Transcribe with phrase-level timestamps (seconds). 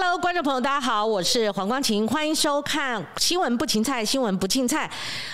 [0.00, 4.88] Hello，观众朋友，大家好，我是黄光琴，欢迎收看《新闻不芹菜》，新闻不芹菜。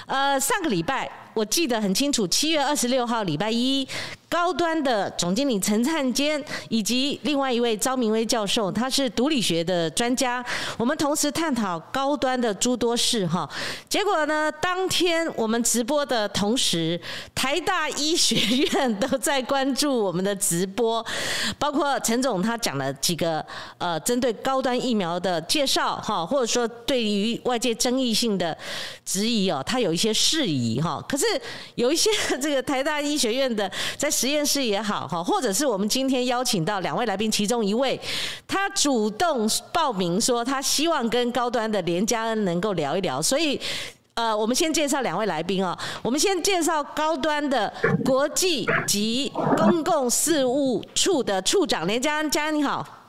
[0.06, 3.86] 呃，上个礼拜我记得很清楚，七月二十六号礼拜一。
[4.26, 10.44] 高端的总经理陈灿坚以及另外一位张明威教授，他是毒理学的专家。
[10.76, 13.48] 我们同时探讨高端的诸多事哈。
[13.88, 17.00] 结果呢，当天我们直播的同时，
[17.32, 18.34] 台大医学
[18.72, 21.04] 院都在关注我们的直播，
[21.56, 23.44] 包括陈总他讲了几个
[23.78, 28.56] 呃针对高端疫苗的介绍哈，或者说对于外界争议性的
[29.04, 31.00] 质疑哦，他有一些事宜哈。
[31.08, 31.40] 可是是
[31.74, 32.08] 有一些
[32.40, 34.10] 这个台大医学院的在。
[34.14, 38.00] 实验室也好哈，或者是我们今天邀请到两位来宾，其中一位
[38.46, 43.60] 他主动报名说他希望跟高端的连家恩能够聊一聊，所以
[44.14, 47.70] 呃，我们先介绍两位来宾啊，我们先介绍高端的
[48.04, 53.03] 国际及公共事务处的处长连家恩，家恩你好。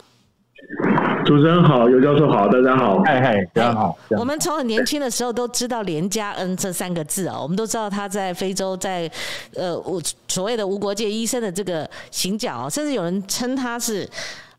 [1.25, 3.97] 主持人好，尤教授好，大家好，嗨嗨，大家好。
[4.17, 9.09] 我们从很年轻的时候都知道连家恩这三个字啊，我们都知道他在非洲，在
[9.53, 9.79] 呃，
[10.27, 14.09] 所谓的无国界医生的这个行脚，甚至有人称他是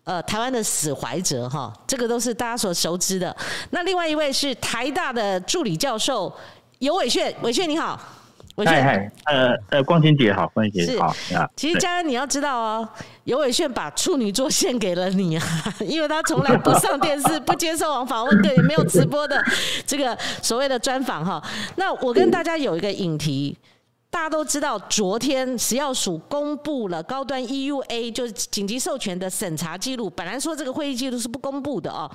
[0.05, 3.35] 呃台湾的史怀哲哈，这个都是大家所熟知的。
[3.71, 6.33] 那另外一位是台大的助理教授
[6.79, 7.99] 尤伟炫，伟炫你好。
[8.65, 11.49] 嗨嗨，呃呃，光晴姐好，光晴姐好啊。
[11.57, 12.89] 其实佳恩你要知道哦，
[13.25, 15.45] 尤伟炫把处女座献给了你啊，
[15.87, 19.45] 因为他从来不上电视，不接受网访问，对，也没有直播的
[19.87, 21.43] 这个所谓的专访哈。
[21.77, 23.57] 那我跟大家有一个引题。
[24.09, 30.09] 大家都知道，昨天食药署公布了高端 EUA 就是紧急授权的审查记录。
[30.09, 32.11] 本来说这个会议记录是不公布的哦，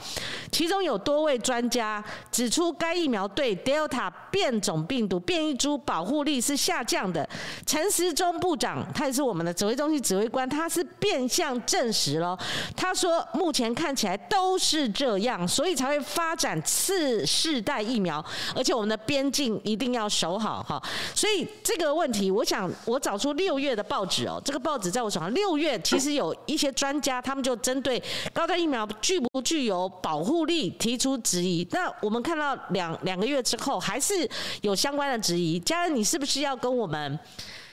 [0.52, 7.28] 其中有多位专家指出，该疫苗对 Delta 变种病毒变异株保护力是下降的。
[7.68, 12.38] 陈时中部长，他也是我们的指挥中心指挥官，他是变相证实了。
[12.76, 18.26] 他说，目前看起来都是这样，所以才会发展次世代疫苗，
[18.56, 20.82] 而且我们的边境一定要守好哈。
[21.14, 21.81] 所以这个。
[21.82, 25.34] 这个问题，我想我找出六月的报纸哦，这个报纸在我手上。
[25.34, 28.00] 六月其实有一些专家，他们就针对
[28.32, 31.68] 高端疫苗具不具有保护力提出质疑。
[31.72, 34.30] 那我们看到两两个月之后，还是
[34.62, 35.60] 有相关的质疑。
[35.62, 37.20] 家人，你是不是要跟我们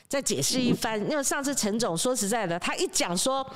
[0.09, 0.99] 再解释一番？
[1.11, 3.47] 因为上次陈总说实在的，他一讲说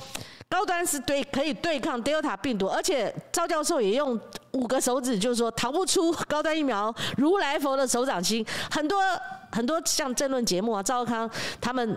[0.47, 9.01] 高端是对可以对抗 Delta 病毒，而且赵教授也用五个手指，就是说逃不出高端疫苗如来佛的手掌心，很多。
[9.53, 11.29] 很多像政论节目啊，赵康
[11.61, 11.95] 他们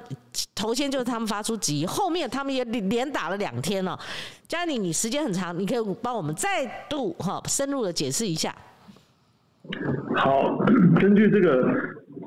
[0.54, 3.98] 头先就是他们发出质疑，后面他们也连打了两天了。
[4.46, 8.54] 嘉玲，你时间很长，你可以帮我们再度哈深入的解释一下。
[10.14, 10.58] 好，
[11.00, 11.66] 根据这个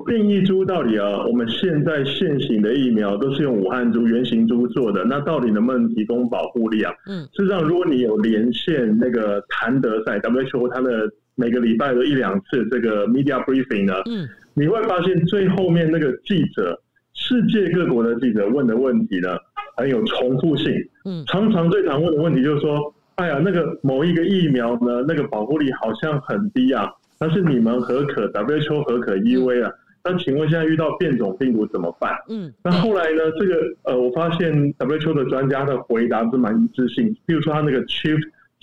[0.04, 6.92] 变异株到底啊，我们现在现行的疫苗都是用武汉株原型株做的，那到底能不能提供保护力啊？
[7.06, 14.28] 嗯，事实上，如果你有连线那个谭德赛 WHO 他的每个礼拜的一两次这个 media briefing 呢，嗯。
[14.54, 16.80] 你会发现最后面那个记者，
[17.14, 19.36] 世界各国的记者问的问题呢，
[19.76, 20.72] 很有重复性。
[21.04, 29.70] 嗯，常常最常问的问题就是说，哎呀，那个某一个疫苗呢，那个保护力好像很低啊，但是你们何可 WHO 何可 EV 啊？
[30.02, 32.12] 那请问现在遇到变种病毒怎么办？
[32.28, 38.18] 嗯，那后来呢，这个呃，我发现 WHO 的专家的回答是蛮一致性，比如说他那个 Chief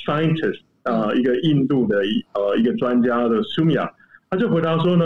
[0.05, 3.89] Scientist 呃，一个印度的一呃一个专家的 Sumya，
[4.29, 5.05] 他就回答说呢。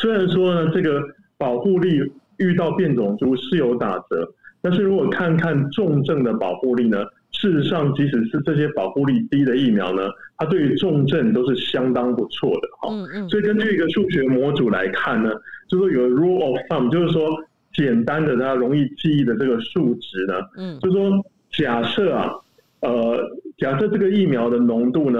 [0.00, 1.02] 虽然说呢，这个
[1.36, 2.00] 保护力
[2.38, 4.28] 遇到变种株是有打折，
[4.60, 10.02] 但是如果看看重症的保护力呢，事实上即使是这些保护力低的疫苗呢，
[10.36, 12.88] 它对于重症都是相当不错的哈。
[12.92, 13.28] 嗯嗯。
[13.28, 15.30] 所以根据一个数学模组来看呢，
[15.68, 17.28] 就说有 rule of thumb，就是说
[17.72, 21.10] 简单的大家容易记忆的这个数值呢，嗯，就说
[21.52, 22.30] 假设啊，
[22.80, 23.20] 呃，
[23.58, 25.18] 假设这个疫苗的浓度呢，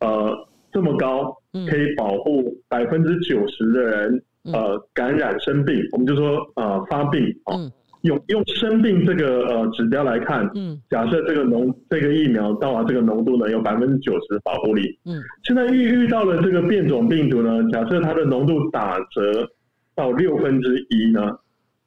[0.00, 0.46] 呃。
[0.72, 7.54] 这么高，可以保护百分之九十的人，呃，感染生病，我们就说呃发病啊。
[8.02, 14.96] 用用生病这个呃指标来看，嗯，假设这个浓这个疫苗到达这个浓度呢，有百分之九十保护力。
[15.06, 19.50] 嗯，现在遇遇到了这个变种病毒呢，假设它的浓度打折
[19.96, 21.36] 到六分之一呢，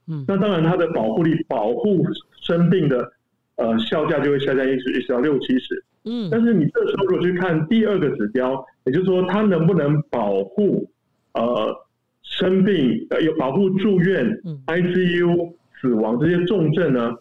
[0.09, 2.03] 嗯，那当然它的保护力保护
[2.41, 3.09] 生病的
[3.55, 5.81] 呃效价就会下降一直一直到六七十。
[6.05, 10.89] 嗯，但是你这时候如果去看第二个指标，也就是说它能不能保护
[11.33, 11.75] 呃
[12.21, 14.25] 生病呃有保护住院、
[14.67, 17.13] ICU 死亡这些重症呢？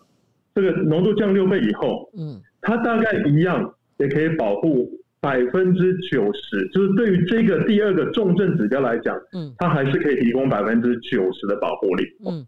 [0.54, 4.88] 这个浓度降六倍以后，嗯，它大概一样也可以保护
[5.20, 12.04] 百分之九十，就是对于这个第二个重症指标来讲，嗯，它还是可以提供百分之九十的保护力。
[12.26, 12.46] 嗯，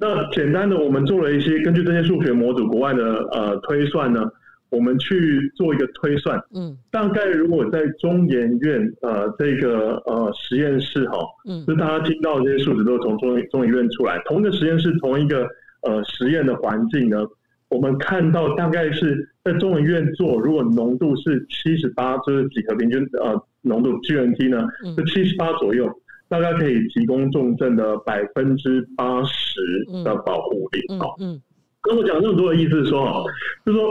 [0.00, 4.30] 那简单的我们做了一些根据这些数学模组国外的呃推算呢。
[4.72, 15.46] 我们去做一个推算，嗯，大概如果在中研院呃这个呃实验室哈，嗯，就大家听到这些数值都是从中中研院出来，同一个实验室同一个
[15.82, 17.22] 呃实验的环境呢，
[17.68, 24.66] 我们看到大概是在中研院做，如果浓度是七十八，就是几何平均呃浓度 GNT 呢，
[24.96, 25.86] 是七十八左右，
[26.30, 29.60] 大概可以提供重症的百分之八十
[30.02, 31.38] 的保护力，好，嗯，
[31.82, 33.22] 跟我讲那么多的意思是说啊，
[33.66, 33.86] 就是说。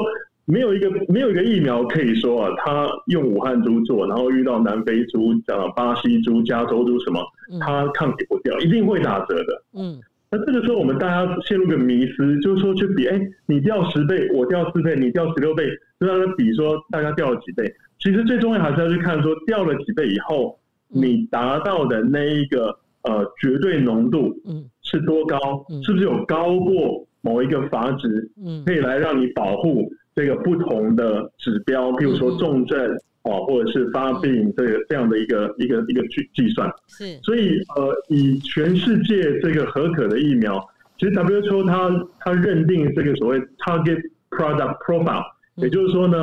[0.45, 7.21] 没有一个没有一个疫苗可以说啊，它用武汉猪做，然后遇到南非猪、呃巴西猪、加州猪什么，
[7.59, 9.63] 它抗体不掉，一定会打折的。
[9.73, 9.99] 嗯，
[10.31, 17.71] 那这个时候我们大家陷入个迷思，就是说去比，哎，你掉十倍，我掉四倍，你掉十六倍，就让它比说大家掉了几倍。
[17.99, 20.59] 其实最重要还是要去看说掉了几倍以后，
[20.89, 25.37] 你达到的那一个呃绝对浓度，嗯，是多高？
[25.83, 28.31] 是不是有高过某一个阀值？
[28.43, 29.89] 嗯，可以来让你保护。
[30.15, 32.77] 这个不同的指标，譬如说重症
[33.23, 37.17] 哦，或者是发病这个这样的一个一个一个计计算，是。
[37.23, 40.59] 所以呃，以全世界这个合可的疫苗，
[40.97, 45.23] 其实 WHO 它它认定这个所谓 target product profile，
[45.55, 46.17] 也就是说呢。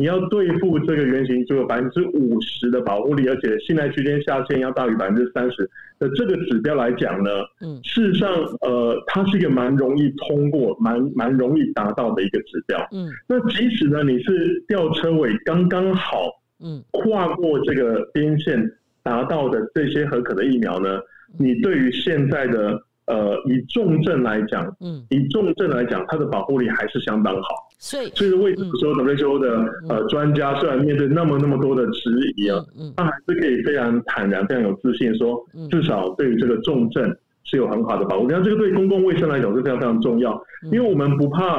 [0.00, 5.68] 你要对付这个原型，只有百分之五十的保护力，而且信赖区间下限要大于百分之三十
[5.98, 7.30] 的这个指标来讲呢，
[7.60, 8.32] 嗯，事实上，
[8.62, 16.30] 呃，它是一个蛮容易通过、蛮蛮容易达到的一个指标，嗯，那即使呢你是吊车尾刚刚好，
[16.64, 20.98] 嗯，跨过这个边线达到的这些合可的疫苗呢，
[21.38, 22.80] 你对于现在的
[23.10, 27.48] 呃以重症来讲，嗯，以重症来讲，它的保护力还是相当好。
[27.78, 32.64] 所以，所以为什么说 WHO 的呃专家虽然面对那么那么多的质疑啊，
[32.96, 38.26] 他还是可以非常坦然、非常有自信说，至少对于这个重症是有很好的保护。
[38.26, 40.40] 你看，这个对公共卫生来讲是非常非常重要，
[40.70, 41.56] 因为我们不怕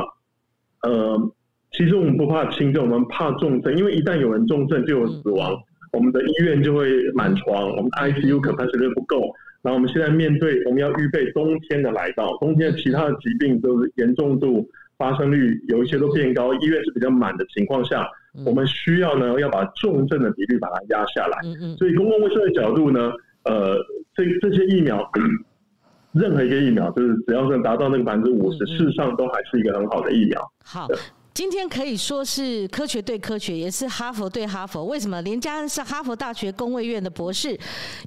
[0.84, 1.18] 呃，
[1.72, 5.52] 其实我们不怕轻症，我们怕重症，因为一旦有人重症就有死亡，
[5.92, 9.22] 我们的医院就会满床，我们 ICU capacity 不够。
[9.62, 14.68] 然后我们现在面对我们要预备冬天的来到，冬天其他的疾病都是严重度。
[14.98, 18.08] 发生率有一些都变高，医院是比较满的情况下，
[18.46, 21.40] 我们需要呢要把重症的比率把它压下来。
[21.76, 23.12] 所以公共卫生的角度呢，
[23.46, 25.04] 呃，这这些疫苗，
[26.14, 30.40] 任何一个疫苗，就是只要是达到那个百分之五十，事实上都还是一个很好的疫苗。
[30.64, 30.88] 好。
[31.34, 34.84] 今天可以说是科学对科学，也是哈佛对哈佛。
[34.84, 35.22] 为什么？
[35.22, 37.58] 连嘉恩是哈佛大学工卫院的博士，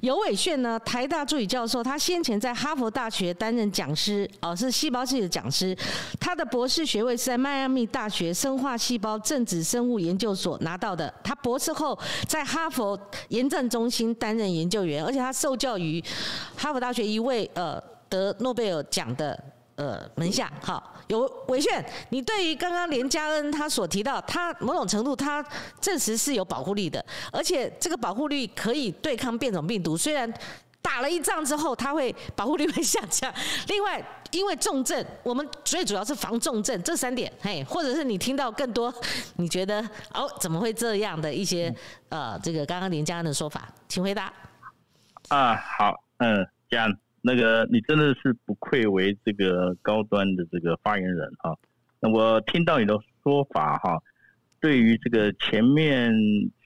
[0.01, 0.79] 尤伟炫呢？
[0.85, 5.75] 台大助理教授，他先前在哈佛大学担任讲师，哦，是细胞系的讲师。
[6.19, 11.11] 他的博士学位是在迈阿密大学生化细胞正子生物研究所拿到的。
[11.23, 12.97] 他博士后在哈佛
[13.29, 15.99] 研政中心担任研究员，而且他受教于
[16.55, 19.54] 哈佛大学一位呃得诺贝尔奖的。
[19.75, 25.43] 呃，门下好，有伟炫，你对于刚刚连嘉恩他所提到，他某种程度他
[25.81, 29.97] 证实是有保护力的，而且这个保护力可以对抗变种病毒。
[29.97, 30.33] 虽然
[30.81, 33.33] 打了一仗之后，它会保护力会下降。
[33.67, 34.01] 另外，
[34.31, 38.93] 因为重症，我们最主要是防重症这三点，嘿，或者是你听到更多，
[39.37, 39.81] 你觉得
[40.13, 41.73] 哦怎么会这样的一些
[42.09, 44.31] 呃，这个刚刚连嘉恩的说法，请回答。
[45.29, 46.87] 啊，好，嗯，这样。
[47.27, 51.57] 那个，你真的是不愧为这个高端的这个发言人哈。
[51.99, 53.99] 那我听到你的说法哈，
[54.61, 56.13] 对于这个前面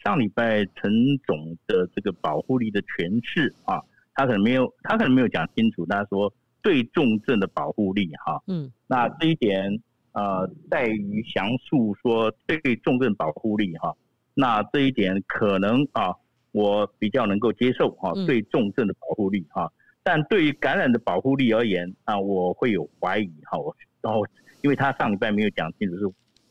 [0.04, 0.92] 上礼拜陈
[1.26, 3.82] 总的这个保护力的诠释啊，
[4.14, 5.86] 他可能没有，他可能没有讲清楚。
[5.86, 13.96] 他说对重症的保护力哈，嗯，那这一点呃，在于详述说对重症保护力哈，
[14.34, 16.14] 那这一点可能啊，
[16.52, 19.72] 我比较能够接受哈，对重症的保护力哈。
[20.02, 23.58] 但对于感染的保护力而言啊，我会有怀疑哈。
[24.02, 24.26] 然后，
[24.62, 26.04] 因为他上礼拜没有讲清楚是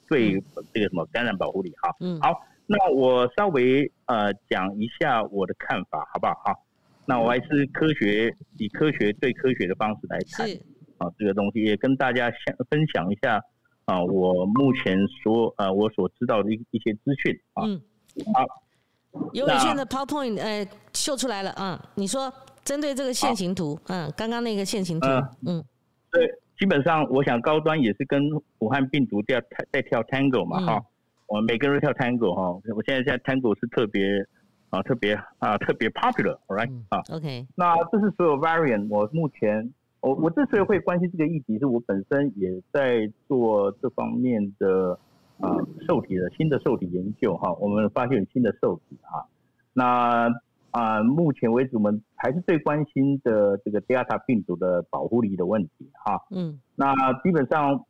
[0.09, 0.33] 对
[0.73, 1.95] 这个什么感染保护力哈。
[2.01, 2.21] 嗯。
[2.21, 2.33] 好，
[2.67, 6.35] 那我稍微呃讲一下我的看法，好不好？
[6.45, 6.55] 哈。
[7.07, 10.47] 那我还是科学以科学对科学的方式来谈
[10.99, 13.43] 啊，这个东西也跟大家想分享一下
[13.87, 17.65] 啊，我目前所呃我所知道的一一些资讯啊。
[17.65, 17.81] 嗯。
[18.35, 18.45] 好。
[19.33, 22.31] 有伟轩的 PowerPoint 呃秀出来了啊，你说。
[22.69, 25.07] 针对这个线形图，嗯，刚刚那个线形图，
[25.47, 25.65] 嗯，
[26.13, 30.85] 对，基本上我想高端也是跟武汉病毒在在跳 Tango 嘛，哈，
[31.29, 34.23] 我们每个人跳 Tango 哈，我现在现在 Tango 是特别
[34.69, 44.93] 啊特别啊特别 popular，right 啊，OK，那这是所有 variant，我目前我我之所以会关心这个议题，是我本身也在做这方面的
[45.41, 45.57] 啊
[45.89, 49.27] 受体的新的受体研究哈，我们发现新的受体哈，
[49.73, 50.29] 那。
[50.79, 56.17] 啊，目前为止我们还是最关心的这个 Delta 病毒的保护力的问题哈。
[56.31, 56.95] 嗯，那
[57.25, 57.85] 基本上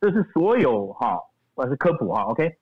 [0.00, 1.18] 这是所有哈
[1.56, 2.52] 我是科普哈，OK，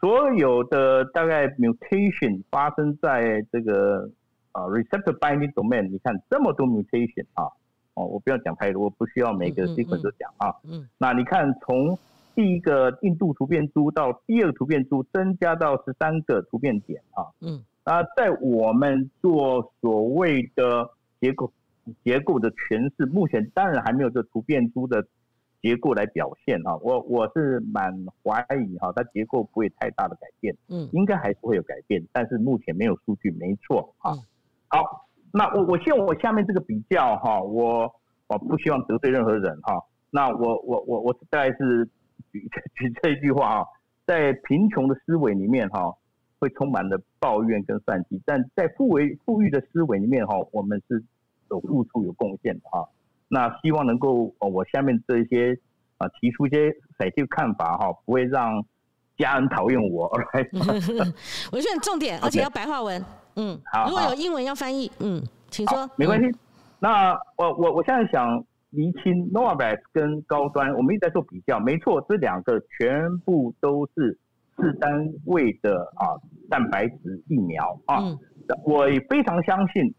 [0.00, 4.08] 所有的大概 mutation 发生在这个
[4.52, 7.44] 啊 receptor binding domain，你看这么多 mutation 啊，
[7.92, 10.54] 哦，我不要讲太多，不需要每个 sequence 都讲啊。
[10.64, 10.88] 嗯。
[10.96, 11.98] 那你看从
[12.34, 17.28] 第一个印度突变株到第二个突变株增加到十三个突变点啊。
[17.42, 17.62] 嗯。
[17.84, 20.88] 啊，在我们做所谓的
[21.20, 21.52] 结构
[22.04, 25.04] 结构的诠释，目前当然还没有这突变株的
[25.60, 26.76] 结构来表现哈。
[26.76, 34.14] 我我是蛮怀疑哈，它结构不会太大的改变，嗯，应该还是会有改变，但是目前没有数据，没错啊。
[34.68, 37.92] 好，那我我希望我下面这个比较哈，我
[38.28, 39.82] 我不希望得罪任何人哈。
[40.10, 41.84] 那我我我我大概是
[42.30, 43.66] 举 举这一句话啊，
[44.06, 45.92] 在贫穷的思维里面哈。
[46.42, 51.00] 会充满了抱怨跟算计，但在富为富裕的思维里面哈，我们是
[51.50, 52.84] 有付出有贡献的哈。
[53.28, 55.56] 那希望能够我下面这些
[55.98, 58.60] 啊提出一些反对看法哈，不会让
[59.16, 60.10] 家人讨厌我。
[61.52, 63.00] 我觉得重点，而且要白话文。
[63.36, 63.88] 嗯，好。
[63.88, 65.88] 如果有英文要翻译，嗯，请说。
[65.94, 66.28] 没关系。
[66.80, 71.60] 那我我我现在想厘清 Novavax 跟高端，我们一直在做比较。
[71.60, 74.18] 没错，这两个全部都是。
[74.62, 76.14] 次单位的啊
[76.48, 77.98] 蛋白质疫苗啊，
[78.64, 79.92] 我也非常相信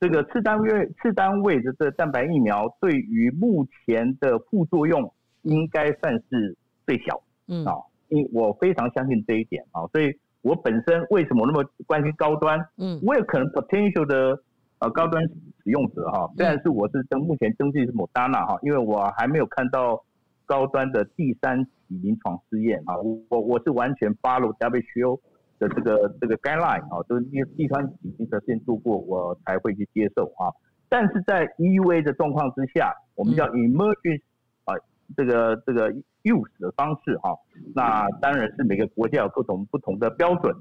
[0.00, 7.74] 这个次单位次单位的这蛋白疫苗对于目前的副作用应该算是最小，嗯啊，
[8.08, 10.12] 因我非常相信这一点啊，所以
[10.42, 12.58] 我本身为什么那么关心高端？
[12.78, 14.36] 嗯，我也可能 potential 的
[14.80, 15.22] 呃高端
[15.62, 20.02] 使用者哈，虽然是我是登目前登记是莫达纳哈，因为我还没有看到。
[20.46, 21.70] 高端的第三期
[22.02, 22.96] 临床试验啊，
[23.28, 25.20] 我我是完全 follow WHO
[25.58, 30.54] 的这个这个 guideline 啊，就是第第三期已经先做过，我才会去接受啊。
[30.88, 34.22] 但是在 EUA 的状况之下，我们叫 emergency
[34.64, 34.74] 啊，
[35.16, 35.92] 这个这个
[36.22, 37.36] use 的方式哈，
[37.74, 40.54] 那当然是每个国家有不同不同的标准。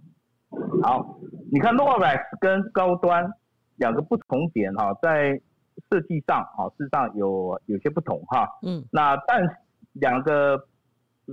[0.81, 1.19] 好，
[1.51, 3.23] 你看 Novavax 跟高端
[3.75, 5.39] 两个不同点哈，在
[5.89, 8.47] 设计上啊，事实上有有些不同哈。
[8.63, 9.47] 嗯，那但。
[9.93, 10.55] 两个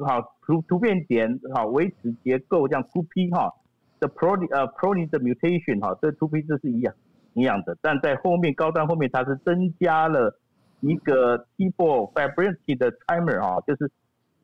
[0.05, 3.53] 好图图片点好维持结构，这样 two P 哈
[4.01, 6.95] 的 pro 呃 pro 的 mutation 哈，这 two P 这是一样
[7.35, 10.39] 一样的，但在后面高端后面它是增加了
[10.81, 13.91] 一个 T four fibrosity 的 timer 哈，就是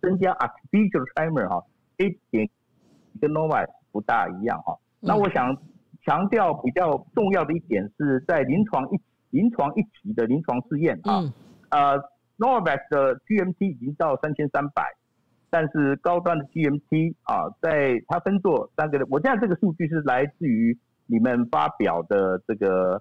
[0.00, 1.64] 增加 artificial timer 哈，
[1.99, 2.49] 一点
[3.21, 4.78] 跟 Nova 不大一样哈。
[5.00, 5.56] 那我想
[6.04, 11.23] 强调比较重要的一点是在临床一临床一级的临床试验啊，
[11.71, 12.12] 呃。
[12.38, 14.82] Novavax 的 GMT 已经到三千三百，
[15.52, 18.99] 但是高端的 GMT 啊，在它分作三个。
[19.11, 22.94] 我现在这个数据是来自于你们发表的这个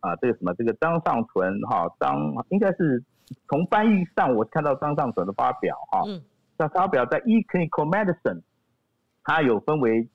[0.00, 0.52] 啊，这个什么？
[0.54, 3.00] 这个张尚存哈，张应该是
[3.48, 6.02] 从翻译上我看到张尚存的发表哈。
[6.08, 6.20] 嗯。
[6.58, 8.42] 那发表在 eClinical Medicine，
[9.22, 10.08] 它有分为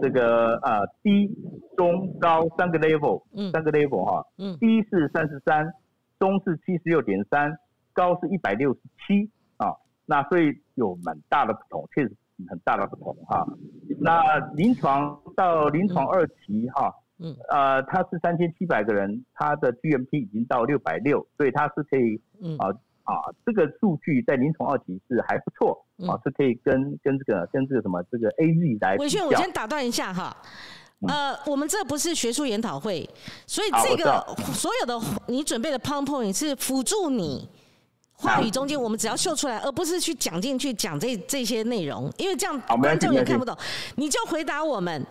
[0.00, 1.28] 这个呃低、
[1.76, 4.26] 中、高三个 level，三个 level 哈。
[4.38, 4.56] 嗯。
[4.58, 5.70] 低是三十三，
[6.18, 7.58] 中是七十六点三。
[7.92, 9.72] 高是一百六十七啊，
[10.04, 12.12] 那所以有蛮大的不同，确实
[12.48, 13.44] 很大的不同哈。
[13.98, 22.68] 那临床到临床二期哈，嗯，呃，它是三千七百个人，它的 GMP 已经到六百六，所以它是可以，嗯啊
[23.04, 23.14] 啊，
[23.44, 28.96] 这个数据在临床二期是还不错啊，是可以跟跟这个跟这个什么这个 AZ 来。
[28.96, 30.36] 伟轩，我先打断一下哈，
[31.08, 33.08] 呃，我们这不是学术研讨会，
[33.46, 34.20] 所以这个
[34.52, 37.48] 所有的你准备的 PowerPoint 是辅助你。
[38.16, 43.56] 话语中间，我们只要秀出来，而不是去讲进去讲这这些内容，因为这样观众也看不懂。
[43.96, 45.06] 你就回答我们，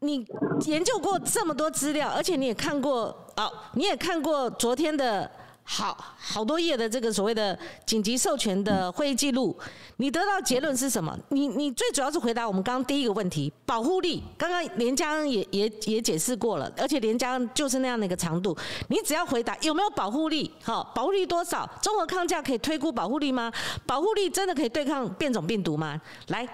[0.00, 0.24] 你
[0.66, 5.30] 研究过这么多资料，而且你也看过哦，你也看过昨天的。
[5.64, 9.56] 好好多页的这个所谓的紧急授权的会议记录，
[9.96, 11.16] 你得到结论是什么？
[11.28, 14.22] 你你最主要是回答我们刚刚第一个问题，保护力。
[14.36, 18.56] 刚刚连江也也也解释过了，而且连江就是那样的一个长度，
[18.88, 21.68] 你只要回答有没有保护力，好，保护力多少？
[21.80, 23.50] 综合抗价可以推估保护力吗？
[23.86, 25.98] 保护力真的可以对抗变种病毒吗？
[26.28, 26.46] 来，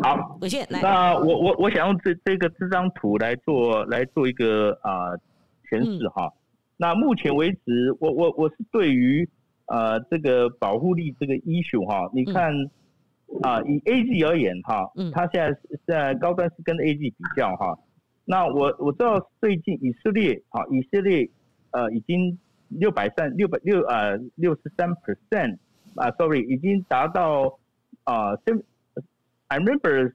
[0.00, 0.80] 好，伟宪来。
[0.80, 5.10] 那我我我想用这这个这张图来做来做一个啊
[5.68, 6.32] 诠释哈。
[6.78, 9.28] 那目前为止，我我我是对于
[9.66, 12.52] 呃这个保护力这个 issue 哈，你看
[13.42, 17.78] 啊以 A G 而言哈，嗯它现在在高端是跟 A G 比较哈。
[18.24, 21.28] 那我我知道最近以色列啊，以色列
[21.70, 25.56] 呃已经六百三六百六呃六十三 percent
[25.94, 27.58] 啊，sorry 已经达到
[28.04, 28.34] 啊
[29.48, 30.12] ，I remember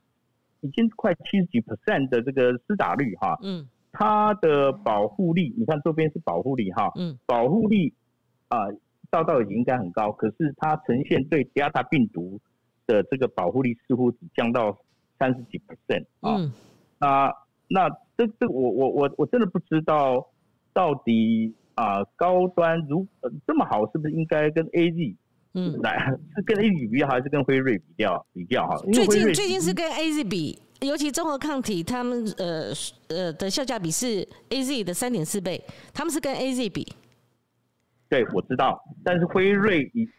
[0.59, 3.37] 已经快七十几 percent 的这个施打率哈。
[3.41, 3.67] 嗯。
[3.91, 7.93] 它的保护力，你看这边是保护力哈，嗯，保护力
[8.47, 8.57] 啊，
[9.11, 12.39] 照道理应该很高，可是它呈现对 Delta 病毒
[12.87, 14.77] 的的这个保护力似乎只降到
[15.17, 16.37] 三十几 percent 啊。
[16.99, 17.33] 那
[17.69, 20.27] 那这这我我我我真的不知道
[20.73, 23.07] 到底啊高端如
[23.47, 25.15] 这么好，是不是应该跟 A Z
[25.53, 25.97] 嗯来
[26.35, 28.75] 是跟 A Z 比较，还是跟辉瑞比较比较哈？
[28.91, 32.71] 最近最近是跟 A Z 比，尤其综合抗体，他们呃
[33.09, 36.91] 呃的效价比是 A Z 的三点四倍，他们是跟 A Z 比。
[38.09, 40.09] 对，我知道，但是辉瑞以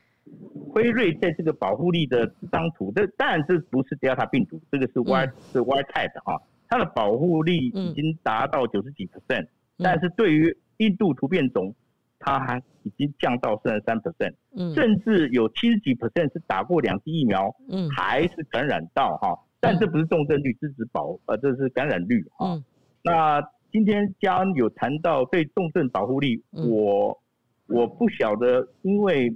[0.72, 9.46] 辉瑞在这个保护力的这张图，这当然这不是 Delta 病毒，这个是 Y 是 Y type 哈，它的保护力已经达到九十几 percent，
[9.78, 11.74] 但是对于印度突变种，
[12.18, 14.34] 它还已经降到三十三 percent，
[14.74, 17.90] 甚至有七十几 percent 是打过两剂疫苗，嗯。
[17.90, 22.62] 还是感染到哈，但这不是重症率，是指保呃这是感染率哈。
[23.02, 23.40] 那
[23.70, 27.18] 今天嘉恩有谈到对重症保护力，我。
[27.68, 29.34] 我不晓得，因为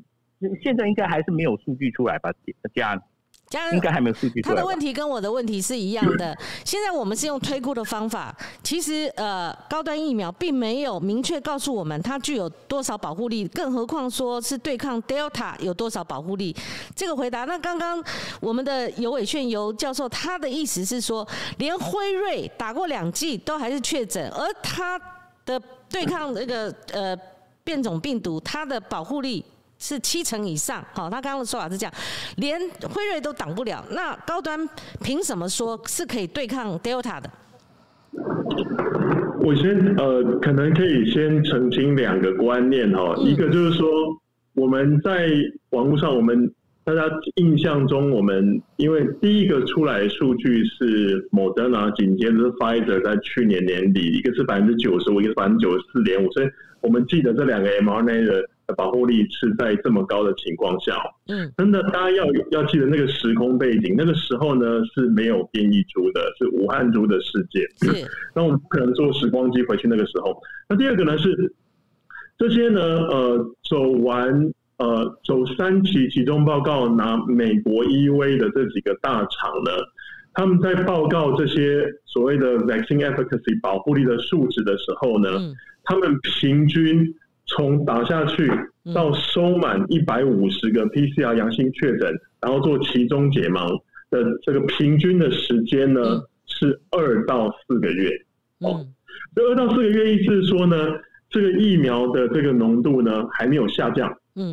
[0.62, 2.30] 现在应该还是没有数据出来吧？
[2.74, 3.00] 加
[3.48, 4.42] 加应该还没有数据。
[4.42, 6.36] 他的问题跟我的问题是一样的。
[6.64, 16.54] 现在我们是用推估的方法，其实呃，高端疫苗并没有明确告诉我们它具有多少保护力，更何况说是对抗 Delta 有多少保护力。
[16.94, 18.02] 这个回答，那刚刚
[18.40, 21.26] 我们的尤伟炫尤教授他的意思是说，
[21.58, 25.00] 连辉瑞打过两剂都还是确诊，而他
[25.44, 27.16] 的对抗那个呃。
[27.66, 29.44] 变种病毒，它的保护力
[29.78, 30.84] 是七成以上。
[30.92, 31.92] 好，他刚刚的说法是这样，
[32.36, 34.68] 连辉瑞都挡不了，那高端
[35.02, 37.30] 凭什么说是可以对抗 Delta 的？
[39.40, 43.88] 我先呃，可能可以先澄清两个观念哈，一个就是说
[44.54, 45.30] 我们在
[45.70, 46.52] 网络上，我们
[46.82, 47.02] 大家
[47.36, 56.46] 印象中，我们因为第一个出来的数据是 Moderna，紧接着是 Pfizer，在去年年底，一个是百分之九十五，一个是百分之九十四点五，所以。
[56.82, 60.96] 我们记得这两个 mRNA 的保护力是在这么高的情况下，
[61.28, 67.64] 嗯，真的大家要要记得那个时空背景，那个时候呢是没有变异株的，是武汉株的世界。
[68.34, 70.36] 那我们不可能坐时光机回去那个时候。
[70.68, 71.54] 那第二个呢是
[72.36, 79.70] 这些呢，呃，走完呃走三期集中报告拿美国 EV 的这几个大厂呢，
[80.34, 85.54] 他们在报告这些所谓的 vaccine efficacy 保护力的数值的时候呢。
[85.88, 87.14] 他们平均
[87.46, 88.50] 从打下去
[88.94, 93.68] 到收满一百五十个 PCR 阳性确诊，然后做其中解盲
[94.10, 98.10] 的这个平均的时间呢，是二到四个月。
[98.60, 98.84] 哦，
[99.34, 100.76] 这二到四个月意思是说呢，
[101.30, 104.12] 这个疫苗的这个浓度呢还没有下降。
[104.34, 104.52] 嗯，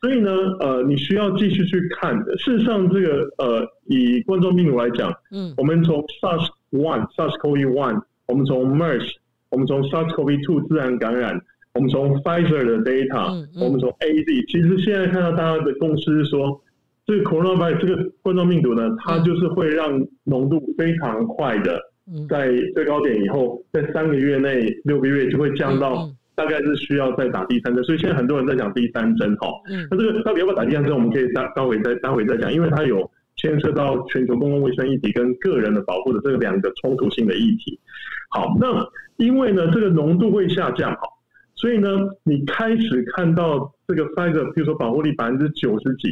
[0.00, 2.14] 所以呢，呃，你需要继续去看。
[2.38, 9.08] 事实上，这个呃，以冠状病毒来讲，嗯，我们从 SARS one、SARS-CoV one，我们从 MERS。
[9.50, 11.38] 我们从 SARS-CoV-2 自然感染，
[11.74, 16.60] 我们从 Pfizer 的 data，我们从 AZ，其实现在看到大家的共识是说，
[17.06, 21.80] 这个 coronavirus 这个冠状病毒呢，它就是会让浓度非常快的，
[22.28, 29.48] 在最高点以后，在三个月内、六个月就会降到大概是需要再打第三针，所以现在很多人在讲第三针哈。
[29.90, 37.80] 那这个到底要不要打第三针，我们可以待待会再待会再讲，因为它有牵涉到全球公共卫生议题跟个人的保护的这两个冲突性的议题。
[38.30, 41.00] 好，那因为呢，这个浓度会下降，好，
[41.62, 41.88] 所以呢，
[42.24, 46.08] 你开始看到这个 Pfizer，比如说保护力百分之九十几，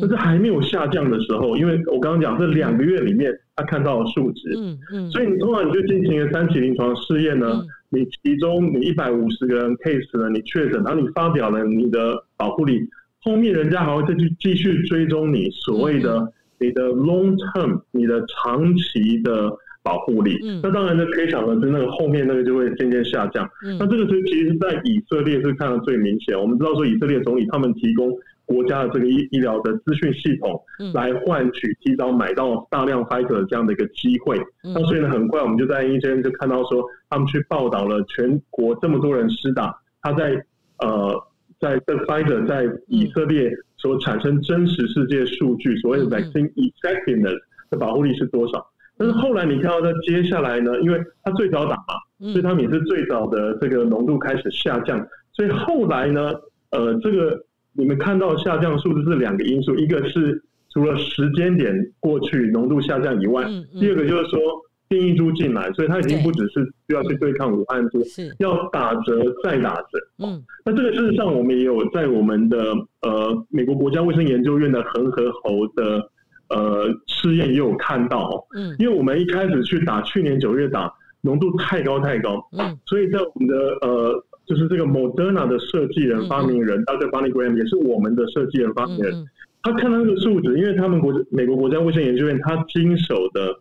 [0.00, 12.80] 但是还没有下降的时候，因为我刚刚讲这两个月里面他看到的数值，嗯嗯，所以你通常你就进行了三期临床试验呢，你其中你一百五十个人 case 呢，你确诊，然后你发表了你的保护力，
[13.20, 19.54] 后面人家还会再去继续追踪你所谓的你的 long term，你的长期的。
[19.84, 23.46] 保护力，那当然呢，可以想的是那个后面那个就会渐渐下降。
[23.78, 26.34] 那这个是其实，在以色列是看到最明显。
[26.40, 28.10] 我们知道说，以色列总理他们提供
[28.46, 30.58] 国家的这个医医疗的资讯系统，
[30.94, 34.40] 来换取提早买到大量 Fighter 这样的一个机会。
[34.62, 40.42] 那所以呢，很快我们就在一间就看到说，他们去报道了全国这么多人施打，他在
[40.78, 41.14] 呃，
[41.60, 47.38] 在这 Fighter 在以色列所产生真实世界数据，所谓的 vaccine effectiveness
[47.70, 48.66] 的保护力是多少？
[48.96, 55.04] 但是后来你看到，在接下来呢，因为它最早打嘛，所以它们也是最早的这个浓度开始下降。
[55.32, 56.32] 所以后来呢，
[56.70, 57.36] 呃，这个
[57.72, 60.40] 你们看到下降数字是两个因素，一个是
[60.72, 63.44] 除了时间点过去浓度下降以外，
[63.80, 64.38] 第二个就是说
[64.86, 68.00] 变异株进来，所以它已经不只是需要去对抗武汉株，
[68.38, 69.98] 要打折再打折。
[70.24, 76.08] 嗯，那这个事实上我们也有在我们的呃美国国家卫生研究院的恒河猴的。
[76.54, 87.10] 呃，试验也有看到，嗯，因为我们一开始去打，去年九月打浓度太高太高，嗯，所以在我们的呃，就是这个 Moderna 的设计人、发明人，Dr.
[87.10, 89.26] Barney Graham 也是我们的设计人、发明人，
[89.62, 93.52] 他看到那个数值，因为他们国美国国家卫生研究院，他经手的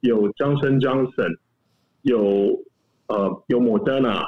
[0.00, 1.36] 有 Johnson Johnson，
[2.02, 2.58] 有
[3.06, 4.24] 呃有 Moderna，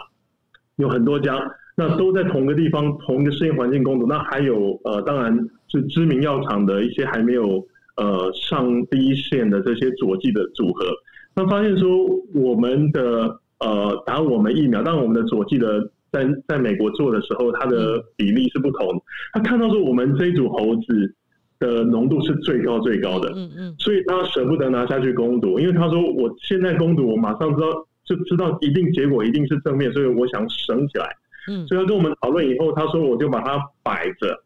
[0.76, 1.40] 有很多家，
[1.74, 4.06] 那都在同一个地方，同一个试验环境工作。
[4.06, 5.36] 那还有呃，当然
[5.68, 10.86] 是知名药厂的一些还没有呃上第一线的这些佐剂的组合。
[11.34, 11.88] 那发现说，
[12.34, 19.02] 我们的呃打我们疫苗，但我们的佐剂的在在美国做的时候，它的比例是不同。
[19.32, 21.14] 他看到说，我们这一组猴子。
[21.62, 27.68] 的浓度是最高最高的，嗯嗯，所以他舍不得拿下去攻读，因为他说我现在攻读，我马上知道
[28.04, 31.06] 就知道一定结果一定是正面，所以我想省起来，
[31.48, 34.36] 嗯，所以他跟我们讨论以后，他说我就把它摆着，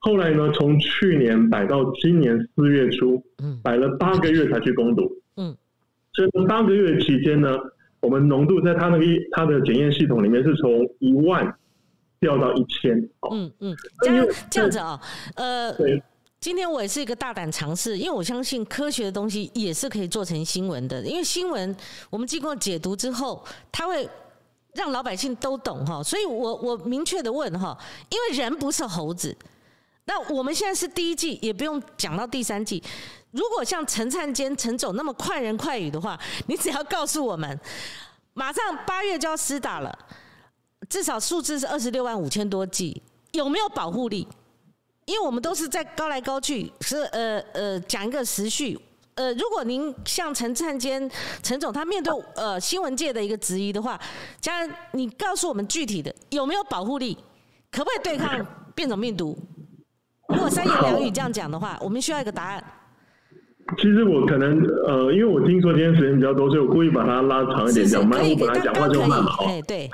[0.00, 5.56] 后来呢，从去年摆到今年四月初，嗯，摆了八个月才去攻读，嗯，
[6.12, 7.56] 所以八个月期间呢，
[8.00, 11.54] 我们浓度在它那个它的检验系统里面是从一万
[12.18, 12.98] 掉到一千，
[13.30, 15.00] 嗯嗯，这样这样子啊，
[15.36, 16.02] 呃，对。
[16.40, 21.02] 今天我也是一个大胆尝试，因为我相信科学的东西也是可以做成新闻的。
[21.02, 21.76] 因为新闻
[22.08, 24.08] 我们经过解读之后，它会
[24.72, 26.02] 让老百姓都懂哈。
[26.02, 27.76] 所以我我明确的问哈，
[28.08, 29.36] 因为人不是猴子，
[30.04, 32.82] 那我们现在是第一季，也不用讲到第三季。
[33.30, 37.60] 如果像陈灿坚、陈总那么快人快语的话，你只要告诉我们，
[38.34, 39.98] 马上八月就要施打了，
[40.88, 43.00] 至少数字是二十六万五千多剂，
[43.32, 44.26] 有没有保护力？
[45.04, 48.78] 因为我们都是在高来高去，是呃呃讲一个时序。
[49.14, 51.10] 呃，如果您像陈灿坚
[51.42, 54.00] 陈总，他面对呃新闻界的一个质疑的话，
[54.40, 57.16] 家人，你告诉我们具体的有没有保护力，
[57.70, 59.38] 可不可以对抗变种病毒？
[60.32, 62.64] 如果三言两语这样讲的话，我们需要一个答案。
[63.76, 68.08] 其实我可能呃，因为我听说今天时间比较多，所以我故意把它拉长一点讲。
[68.10, 69.88] 可以，本来讲话就慢嘛，哎， 对，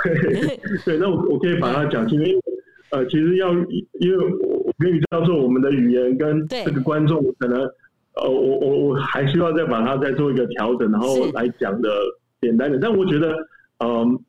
[0.84, 2.40] 对，那我我可以把它讲清，因为
[2.90, 4.56] 呃，其实要因为我。
[4.78, 7.62] 跟你教授，我们的语言跟这个观众可能，
[8.12, 11.88] 呃，我我我还需要再把它再做一个调整，然后来讲的
[12.42, 12.78] 简单的。
[12.78, 13.34] 但我觉得，
[13.82, 14.20] 嗯，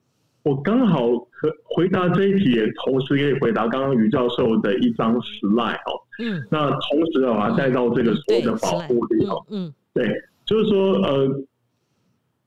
[0.48, 5.92] 我刚好和回答这一题，也同时可以回答刚刚于教授的一张 slide 哦。
[6.20, 6.42] 嗯。
[6.50, 9.46] 那同时把它带到这个所谓的保护力哦。
[9.50, 9.74] 嗯。
[9.94, 10.08] 对，
[10.46, 11.28] 就是说，呃，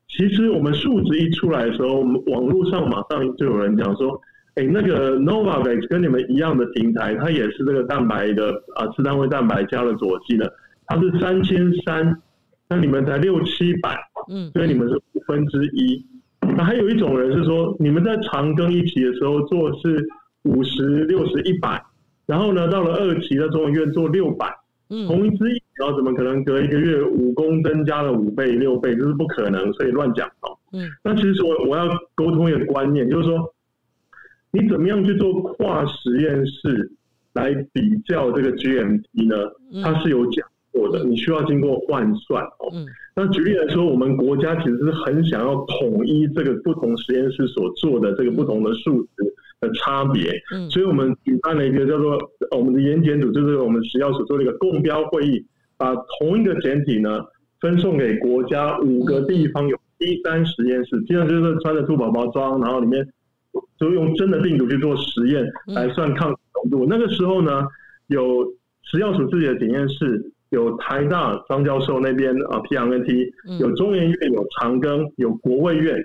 [0.08, 4.20] 其实我们数值一出来的时候，我们网络上马上就有人讲说。
[4.56, 10.52] 哎，那个 Novavax 跟你们一样的平台，它也是这个蛋白的啊，次单位蛋白加了佐剂的，
[10.86, 12.20] 它是三千三，
[12.68, 13.96] 那你们才六七百，
[14.28, 16.04] 嗯，所以你们是五分之一。
[16.40, 20.07] 那还有一种人是说，你们在长庚一期的时候做是
[20.42, 21.83] 五十六十一百，
[22.26, 24.46] 然后呢，到了二期在中医院做六百，
[24.88, 30.57] 嗯，同一支疫苗怎么可能隔一个月武功增加了五倍六倍，这是不可能，所以乱讲哦。
[30.72, 33.55] 嗯，那其实我我要沟通一个观念，就是说。
[34.53, 36.90] 你怎么样去做跨实验室
[37.35, 39.37] 来比较这个 GMT 呢？
[39.81, 42.72] 它是有讲过的，你需要经过换算哦。
[43.14, 50.33] 那举例来说，我们国家其实是很想要统一这个不同实验室所做的这个不同的数值的差别，
[50.70, 52.18] 所以我们举办了一个叫做
[52.56, 55.44] 我们的研检组，就是我们食药所做的一个共标会议，
[55.76, 57.24] 把同一个简体呢
[57.61, 63.06] 分送给国家五个地方有第三实验室，基本上就是穿着兔宝宝装，然后里面。
[63.80, 66.87] 就用真的病毒去做实验来算抗浓度。
[66.87, 67.66] 那个时候呢，
[68.09, 68.46] 有
[68.83, 75.96] 食药署自己的检验室，有台大张教授那边啊 P R N T，有中研院，有长庚，有国卫院，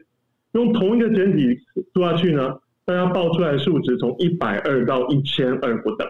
[0.54, 1.56] 用同一个简体
[1.94, 2.56] 做下去呢，
[2.86, 6.08] 大家报出来的数值从一百二到一千二不等。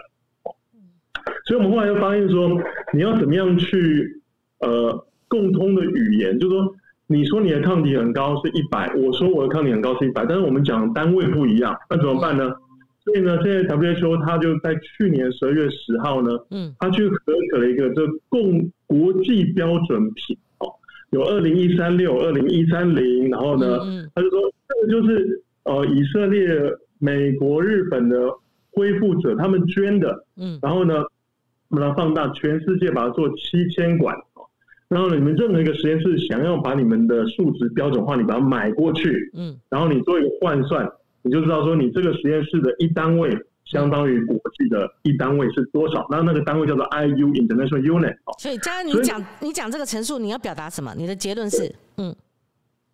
[1.46, 2.48] 所以我们后来就发现说，
[2.92, 4.22] 你要怎么样去
[4.60, 6.74] 呃共通的语言，就是说。
[7.08, 12.52] 你说你的抗体很高是一百，我说我的抗体很高是一百，但是我们讲单位不一样，那怎么办呢？
[13.06, 17.16] 所以呢，现在 WHO 它就在去年十二月十号呢，嗯，它去核
[17.52, 20.66] 可了一个这共国际标准品哦，
[21.10, 23.78] 有二零一三六、二零一三零，然后呢，
[24.12, 26.48] 他就说这个就是呃以色列、
[26.98, 28.28] 美国、日本的
[28.72, 31.04] 恢复者他们捐的，嗯，然后呢，
[31.68, 34.16] 把它放大，全世界把它做七千管。
[34.88, 40.88] 然后你们任何一个实验室想要把你们的数值标准化，你把它买过去，嗯，然后你做一个换算，
[41.26, 43.30] 你就知道说你这个实验室的一单位
[43.64, 46.06] 相当于国际的一单位是多少。
[46.10, 48.16] 那那个单位叫做 IU International Unit。
[48.38, 50.94] 所以，嘉恩，你讲你讲这个陈述，你要表达什么？
[50.96, 51.74] 你的结论是？
[51.98, 52.14] 嗯，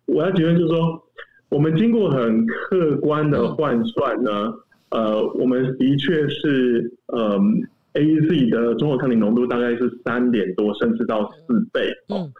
[0.07, 1.01] 我要结论就是说，
[1.49, 4.53] 我们经过很客观的换算呢，
[4.89, 7.67] 呃，我们的确是，嗯。
[7.95, 11.87] A Z 的综合抗体浓度大概是三点多，甚至到四倍。
[12.09, 12.33] 嗯，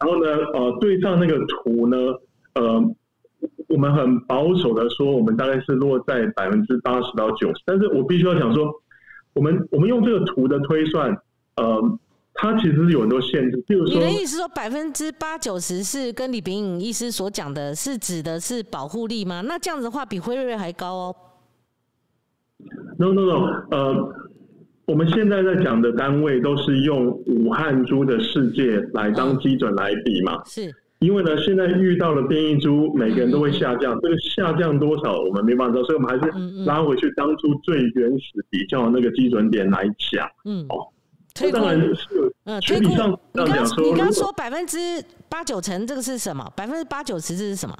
[0.00, 1.96] 然后呢，呃，对上那个图呢，
[2.54, 2.82] 呃，
[3.68, 7.60] 我们很保守的说，我们大概是落在百分之八十到九十。
[7.64, 8.72] 但是我必须要讲说，
[9.34, 11.10] 我们我们用这个图的推算，
[11.56, 11.98] 呃，
[12.34, 13.62] 它其实有很多限制。
[13.66, 19.40] 比如说，你的意思说百分之八九十是跟李炳颖医师所讲的，是指的是保护力吗？
[19.40, 21.16] 那这样子的话，比辉瑞还高哦。
[22.98, 24.14] No No No，呃，
[24.86, 30.40] 我们现在在讲的单位都是用武汉猪的世界来当基准来比嘛。
[30.44, 30.72] 是。
[31.00, 34.00] 因为呢，现在遇到了变异株，每个人都会下降。
[34.00, 40.26] 这个下降多少，我们没办法知道，所以我们还是拉回去当初最原始比较那个基准点来讲。
[40.46, 40.88] 嗯，哦，
[41.34, 44.78] 这当然是嗯，推估上你刚你刚说百分之
[45.28, 46.50] 八九成，这个是什么？
[46.56, 47.76] 百分之八九十这是什么？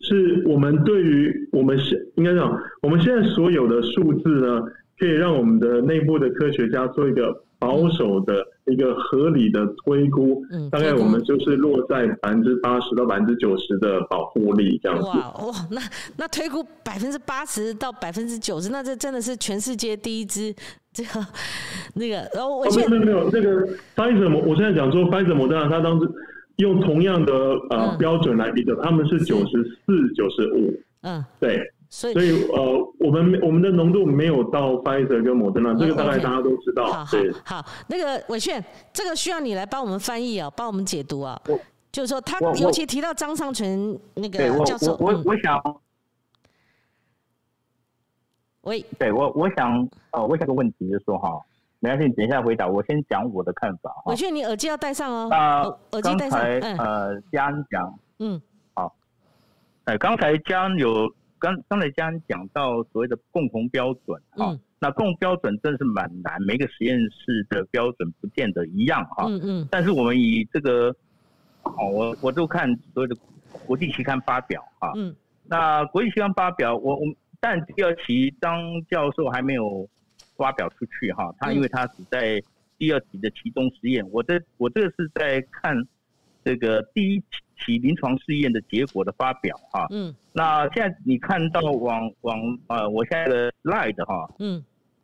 [0.00, 4.60] 是我们对于我们现应该讲，我们现在所有的数字呢，
[4.98, 7.42] 可以让我们的内部的科学家做一个。
[7.64, 15.06] 保守的一个合理的推估，嗯大概我们就是落在百分之八十到百分之九十的保护力这样子。
[15.06, 15.80] 哇哇，那
[16.18, 20.54] 那推估百分之八十到百分之九十，那这真的是全世界第一支
[20.92, 21.26] 这个
[21.94, 22.16] 那个。
[22.34, 26.06] 然后我没有没有那个 Pfizer，我现在讲说 Pfizer 莫德纳，它当时
[26.56, 27.32] 用同样的
[27.70, 30.74] 呃标准来比较，他们是九十四、九十五。
[31.02, 31.58] 嗯，对。
[31.96, 36.86] 所以，呃，我们我们的浓度没有到 Pfizer 跟莫德纳，这个大概大家都知道。
[36.86, 37.06] 好，
[37.44, 41.40] 好，那个伟炫，这个需要你来帮我们翻译啊，帮我们解读啊。
[41.92, 45.80] 就是说，他尤其提到张尚存那个教授，我我想，
[48.62, 51.40] 喂，对我我想，呃，我想个问题，就是说哈，
[51.78, 53.94] 没关系，你等一下回答，我先讲我的看法。
[54.06, 55.28] 伟炫，你耳机要戴上哦。
[55.30, 56.40] 啊，耳机戴上。
[56.40, 58.42] 呃，嘉恩讲，嗯，
[58.74, 58.92] 好，
[59.84, 61.08] 哎，刚才嘉恩有。
[61.38, 69.26] 刚刚才家讲到所谓的共同标准哈，那共同标准真的是蛮难，每个实验室的标准不见得一样哈。
[69.28, 69.68] 嗯嗯。
[69.70, 70.94] 但是我们以这个，
[71.62, 73.14] 哦，我我都看所谓的
[73.66, 74.92] 国际期刊发表哈。
[74.96, 75.14] 嗯。
[75.46, 77.02] 那国际期刊发表，我我
[77.40, 79.88] 但第二期张教授还没有
[80.36, 82.42] 发表出去哈，他因为他只在
[82.78, 85.76] 第二期的其中实验，我这我这个是在看
[86.42, 87.26] 这个第一期。
[87.58, 92.38] 其临床试验的结果的发表哈，嗯，那现在你看到往往
[92.68, 94.62] 呃，我现在的 slide 哈，嗯，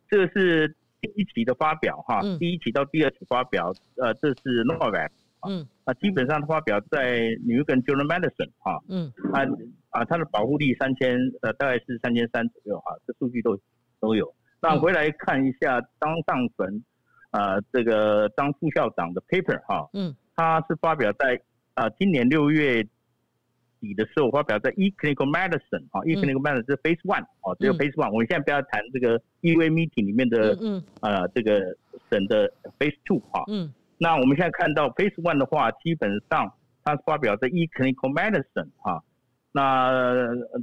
[0.09, 0.67] 这个是
[0.99, 5.09] 第一期的发表哈，第一期到第二期发表，呃，这是 Novavax，
[5.47, 9.41] 嗯，啊，基本上发表在 New England Journal Medicine 哈，嗯，啊
[9.89, 13.57] 啊，它的保护力三千呃，大概是三千三左右哈，这数据都
[13.99, 14.33] 都有。
[14.61, 16.83] 那回来看一下张尚存，
[17.31, 21.41] 呃，这个张副校长的 paper 哈，嗯，他是发表在。
[21.73, 22.83] 啊，今年六月
[23.79, 25.59] 底的时候发表在《e Clinical Medicine》
[25.91, 28.11] 啊，《e Clinical Medicine》是 Phase One 哦，只有 Phase One。
[28.11, 31.75] 我们现在不要谈这个 EV Meeting 里面的嗯呃这个
[32.09, 33.43] 省的 Phase Two 哈。
[33.47, 33.73] 嗯。
[33.97, 36.51] 那我们现在看到 Phase One 的话，基本上
[36.83, 38.43] 它发表在《e Clinical Medicine》
[38.77, 39.01] 哈。
[39.53, 39.91] 那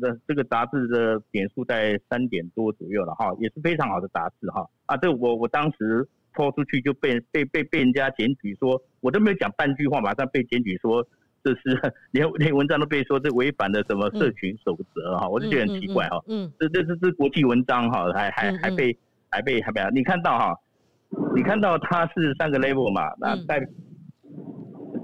[0.00, 4.68] 这这个杂志的点数在三点多左右了哈，也是非常好的杂志哈。
[4.86, 6.06] 啊，这我我当时。
[6.38, 11.04] 抛出去就被被被被人家检举说，我都没有讲半句话，马上被检举说
[11.42, 16.22] 这是连连文章都被说这违反了什么社群守则哈，我就觉得很奇怪哈。
[16.28, 18.96] 嗯，这这这是国际文章哈，还还还被
[19.28, 20.54] 还被还被你看到哈，
[21.34, 23.02] 你看到它是三个 level 嘛？
[23.18, 23.58] 那在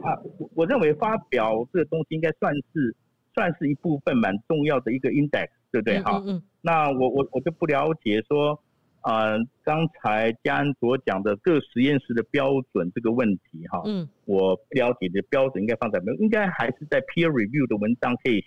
[0.00, 0.16] 他
[0.54, 2.94] 我认为发表这个东西应该算是
[3.34, 6.22] 算是一部分蛮重要的一个 index，对不对哈？
[6.60, 8.60] 那我我我就不了解说。
[9.04, 18.42] 啊，刚才嘉恩所讲的各实验室的标准这个问题，哈，嗯，我不了解的标准应该放在没有，应该还是在 peer review 的文章可以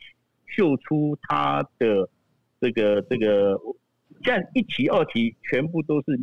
[0.47, 2.09] 秀出它的
[2.59, 3.55] 这个这个，
[4.23, 6.19] 现在一期二期全部都是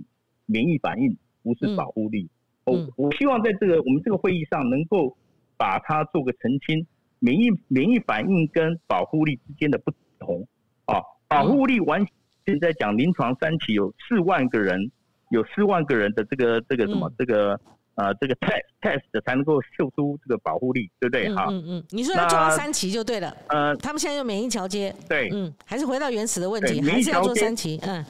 [0.47, 2.29] 免疫反应，不是保护力。
[2.65, 5.17] 我我希望在这个我们这个会议上能够
[5.57, 6.85] 把它做个澄清，
[7.21, 10.49] 免疫免疫反应跟保护力之间的不同
[10.87, 12.05] 啊，保护力完。
[12.47, 14.91] 现在讲临床三期有四万个人，
[15.31, 17.59] 有四万个人的这个这个什么这个
[17.95, 21.33] 呃这个 test test 才能够秀出这个保护力，对不对？
[21.35, 23.35] 哈，嗯嗯，你说要做到三期就对了。
[23.49, 28.05] 呃，他们现在用免疫桥接，对，嗯，还是回到原始的问题，还是要做三期，嗯，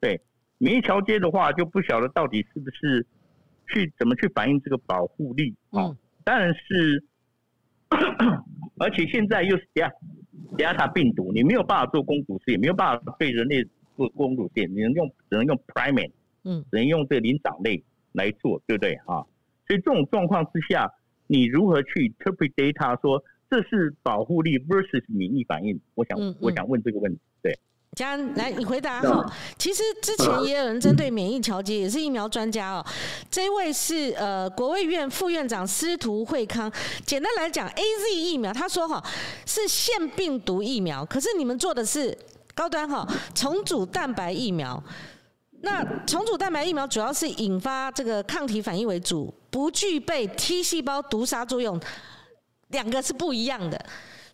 [0.00, 0.20] 对，
[0.58, 3.06] 免疫桥接的话就不晓得到底是不是
[3.68, 5.94] 去怎么去反映这个保护力啊？
[6.24, 7.04] 当然是，
[8.80, 9.90] 而且现在又是这样。
[10.56, 13.64] 德尔塔病毒，你没有办法做公主实验，没有办法对人类
[13.96, 16.12] 做公主实验，你能用只能用 primate，
[16.44, 17.82] 嗯，只能用这个灵长类
[18.12, 19.24] 来做，对不对啊？
[19.66, 20.92] 所以这种状况之下，
[21.26, 25.80] 你如何去 interpret data 说这是保护力 versus 免疫反应？
[25.94, 27.58] 我想，我想问这个问题，对。
[27.96, 29.30] 嘉恩，来，你回答哈。
[29.58, 32.86] 其实之前也有人针对免疫调节，也是疫苗专家哦。
[33.28, 36.70] 这位是呃国卫院副院长司徒惠康。
[37.04, 39.04] 简单来讲，A Z 疫苗，他说哈
[39.44, 42.16] 是腺病毒疫苗，可是你们做的是
[42.54, 44.80] 高端哈重组蛋白疫苗。
[45.62, 51.78] 那重组蛋白疫苗主要是引发这个抗体反应为主，不具备 T 细胞毒杀作用，
[52.68, 53.84] 两个是不一样的。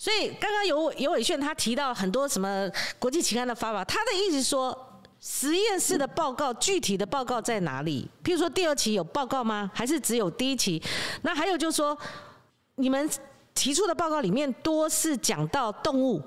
[0.07, 8.09] 所以刚刚尤尤伟炫他提到很多什么国际期刊的发表，他的意思说，实验室的报告具体的报告在哪里？
[8.23, 9.69] 譬如说第二期有报告吗？
[9.75, 10.81] 还是只有第一期？
[11.23, 11.99] 那还有就是说，
[12.77, 13.11] 你们
[13.53, 16.23] 提出的报告里面多是讲到动物。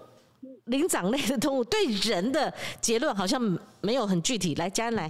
[0.66, 3.42] 灵长类的动物对人的结论好像
[3.80, 5.10] 没有很具体，来嘉恩来。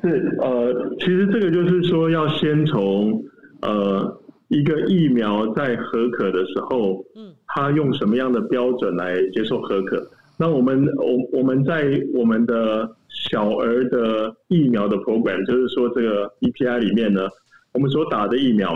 [0.00, 3.20] 是呃，其实这个就是说要先从
[3.62, 4.19] 呃
[4.50, 10.06] 一个疫苗在合格的时候，嗯，它用什么样的标准来接受合格？
[10.38, 17.28] 那我们我我们在我们的小儿的疫苗的 program，就是说这个 EPI 里面呢，
[17.72, 18.74] 我们所打的疫苗，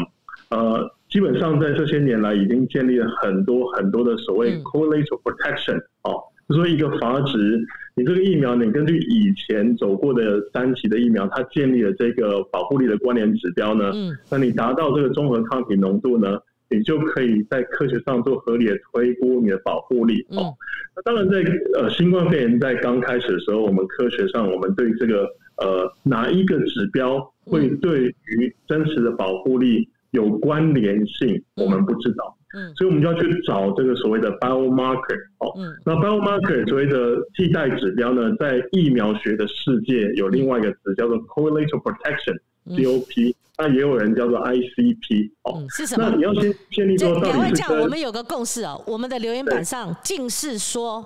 [0.49, 0.91] 呃。
[1.11, 7.65] 基本上在这些年来，已经建立了很多很多的所谓 collateral protection 哦，就说一个阀值，
[7.97, 20.53] 你这个疫苗，你根据以前走过的三期的疫苗，它建立了这个保护力的关联指标呢，嗯那你达到这个综合抗体浓度呢，你就可以在科学上做合理的推估你的保护力哦。
[20.97, 25.29] 那当然，在呃新冠肺炎在刚开始的时候，我们科学上我们对这个
[25.59, 29.89] 呃哪一个指标会对于真实的保护力。
[30.11, 46.09] 有关联性，我们不知道，嗯，所以我们就要去找这个所谓的 biomarker 哦，嗯，那 biomarker 所谓的替代指标呢，在疫苗学的世界有另外一个词叫做 correlative protection，COP，那也有人叫做 ICP 哦，是什么？
[46.09, 51.05] 那你要先建立说，两位讲，我们有个共识哦，我们的留言板上尽是说。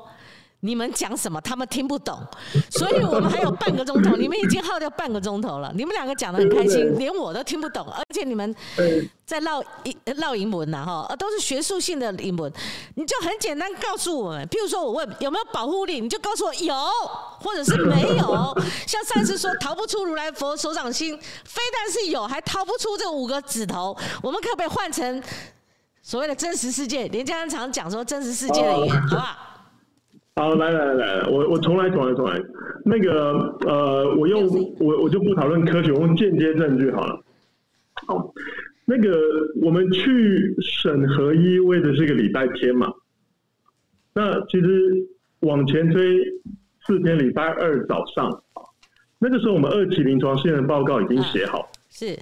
[0.61, 1.41] 你们讲什么？
[1.41, 2.21] 他们听不懂，
[2.71, 4.17] 所以我们还有半个钟头。
[4.17, 5.73] 你们已经耗掉半个钟头了。
[5.77, 7.87] 你们两个讲的很开心，连我都听不懂。
[7.89, 8.53] 而且你们
[9.25, 12.53] 在唠英唠英文呐，哈，都是学术性的英文。
[12.97, 16.75] 你就很简单告诉我们，譬如说我问有没有保护力，你就告诉我有，
[17.41, 18.57] 或者是没有。
[18.85, 23.97] 像上次说逃不出如来佛手掌心，非但是有，还逃不出这五个指头。
[24.21, 25.23] 我们可不可以换成
[26.03, 27.07] 所谓的真实世界？
[27.09, 29.37] 连家人常讲说真实世界的语言，好不好？
[30.39, 32.41] 好，来来来，我我重来重来重来。
[32.85, 33.33] 那个
[33.67, 34.47] 呃，我用
[34.79, 37.21] 我我就不讨论科学，我用间接证据好了。
[38.07, 38.33] 好，
[38.85, 39.19] 那个
[39.61, 42.87] 我们去审核一位的是个礼拜天嘛？
[44.15, 44.93] 那其实
[45.41, 46.21] 往前推
[46.87, 48.41] 四天，礼拜二早上
[49.19, 52.17] 那个时候我们二期临床试验报告已经写好，是。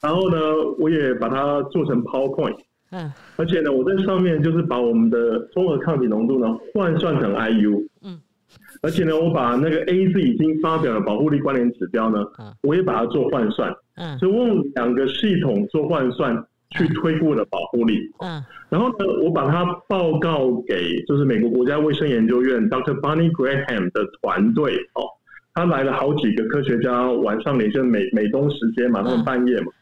[0.00, 0.38] 然后呢，
[0.78, 2.58] 我也把它做成 PowerPoint。
[2.92, 8.16] 嗯，而且呢，我在上面就是把我们的综合抗体浓度呢换算成 IU，嗯，
[8.80, 12.24] 而且呢，我把那个 A Z 已经发表的保护力关联指标呢，
[12.62, 16.32] 我也把它做换算，嗯，就用两个系统做换算
[16.70, 22.94] 去推估的保护力，嗯，然后呢，我把它报告给就是美国国家卫生研究院 Dr.
[23.00, 25.02] Bonnie Graham 的团队哦，
[25.54, 29.72] 他来了好几个科学家，晚上连线美美东时间嘛，他们半夜嘛，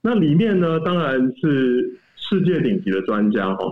[0.00, 1.98] 那里面呢，当然是。
[2.28, 3.64] 世界顶级的专家哈，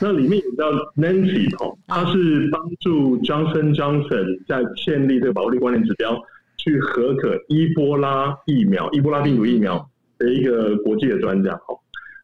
[0.00, 6.16] 那里面有叫 Nancy 哈，他是帮助 Johnson Johnson 在建立这个保护力关联指标，
[6.56, 9.86] 去合可伊波拉疫苗、伊波拉病毒疫苗
[10.18, 11.74] 的一个国际的专家哈。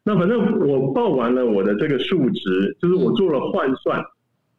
[0.03, 4.01] 那反正我报完了我的这个数值，就是我做了换算，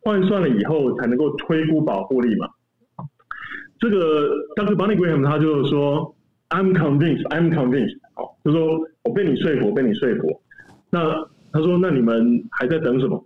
[0.01, 2.47] 换算了以后才能够推估保护力嘛。
[3.81, 6.15] 这个当时 Bonnie Graham 他就是说
[6.51, 10.41] ，I'm convinced, I'm convinced，好，就说我被你说服，被你说服。
[10.91, 11.01] 那
[11.53, 13.23] 他说：“那你们还在等什么？”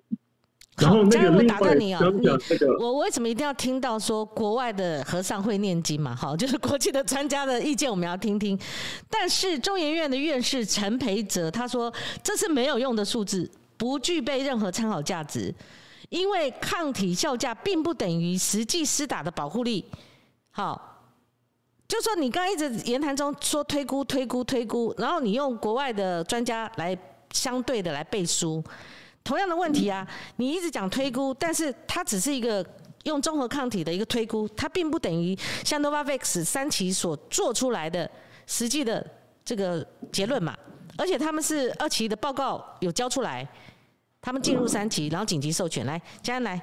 [0.79, 6.17] 然后那个另外讲讲这个，我为什么一定要听到说国外的和尚会念经嘛？
[6.17, 8.59] 好，就是国际的专家的意见我们要听听。
[9.11, 15.55] 但是中研院的院士陈培哲他说这是没有用的数字，不具备任何参考价值，
[16.09, 19.85] 因为抗体效价并不等于实际施打的保护力。
[20.51, 21.05] 好，
[21.87, 26.99] 就说你刚刚一直言谈中说推估、推估、推估，然后你用国外的专家来。
[27.33, 28.63] 相对的来背书，
[29.25, 32.65] 同样的问题啊，你一直讲推估，但是它只是一个
[33.05, 38.09] 用综合抗体的一个推估，它并不等于像 Novavax 三期所做出来的
[38.47, 39.05] 实际的
[39.45, 40.57] 这个结论嘛。
[40.99, 43.49] 而且他们是二期的报告有交出来，
[44.21, 45.87] 他们进入三期，然后紧急授权。
[45.87, 46.61] 来，嘉恩来。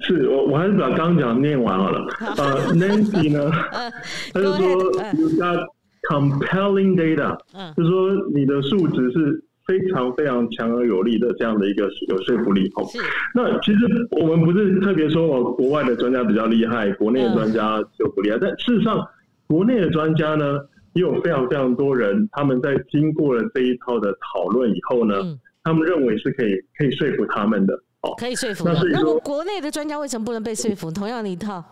[0.00, 2.00] 是我，我还是把刚刚讲念完好了。
[2.36, 3.50] 呃，Nancy 呢，
[4.32, 5.74] 他就说。
[6.08, 12.86] Compelling data，嗯，就是说你的数值是非常非常强而有力的这样的一个有说服力哦。
[13.34, 13.80] 那其实
[14.12, 18.38] 我们不是特别说哦，国外的专家比较厉害，国内的专家就不厉害。
[18.40, 19.06] 但事实上，
[19.46, 20.58] 国内的专家呢，
[20.94, 25.14] 也有非常非常多人，他们在经过了这一套的讨论以后呢，
[25.62, 28.64] 他们认为是可以可以说服他们的哦，可以说服。
[28.64, 30.90] 那那么国内的专家为什么不能被说服？
[30.90, 31.62] 同样的一套。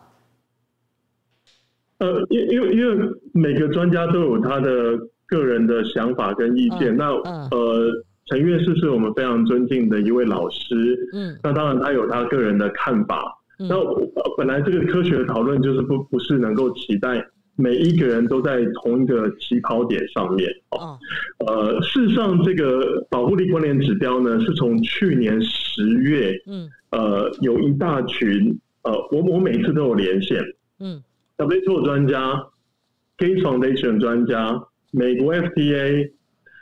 [1.98, 6.94] 呃，因因为因为每个专家都有他的个人的想法跟意见。
[6.96, 7.10] 那
[7.50, 7.90] 呃，
[8.26, 10.98] 陈院士是我们非常尊敬的一位老师。
[11.14, 13.32] 嗯，那当然他有他个人的看法。
[13.58, 13.74] 那
[14.36, 17.26] 本来这个科学的讨论就是不不是能够期待
[17.56, 20.46] 每一个人都在同一个起跑点上面。
[20.72, 20.98] 哦，
[21.46, 30.44] 呃，事实上，这个保护力关联指标呢，是从去年十月，嗯，呃，有一大群，呃，我我每次都有连线，
[30.80, 31.02] 嗯。
[31.38, 32.46] WHO 专家、
[33.18, 34.58] Gates Foundation 专家、
[34.90, 36.10] 美国 FDA、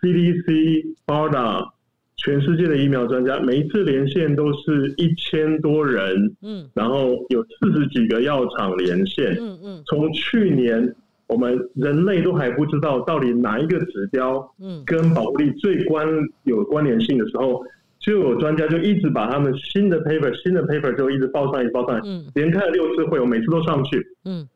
[0.03, 1.69] CDC、BARDA，
[2.17, 10.95] 全世界的疫苗专家，每一次连线都是一千多人，嗯，然后有四十几个药厂连线，嗯嗯，从去年
[11.29, 16.07] 我们人类都还不知道到底哪一个指标，嗯，跟保护力最关
[16.43, 17.65] 有关联性的时候，
[18.01, 22.01] 就有专家就一直把他们新的 paper、新的 paper 就一直报上去、报上。
[22.03, 24.47] 去，嗯，连开了六次会，我每次都上去，嗯。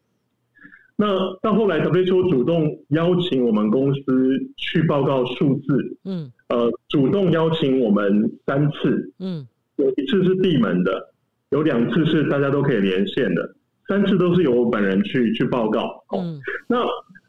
[1.00, 1.06] 那
[1.40, 9.46] 到后来，WHO 主动邀请我们公司去报告数字，嗯，呃，主动邀请我们三次，嗯，
[9.76, 11.00] 有一次是闭门的，
[11.50, 13.54] 有两次是大家都可以连线的，
[13.86, 15.88] 三次都是由我本人去去报告。
[16.18, 16.78] 嗯，那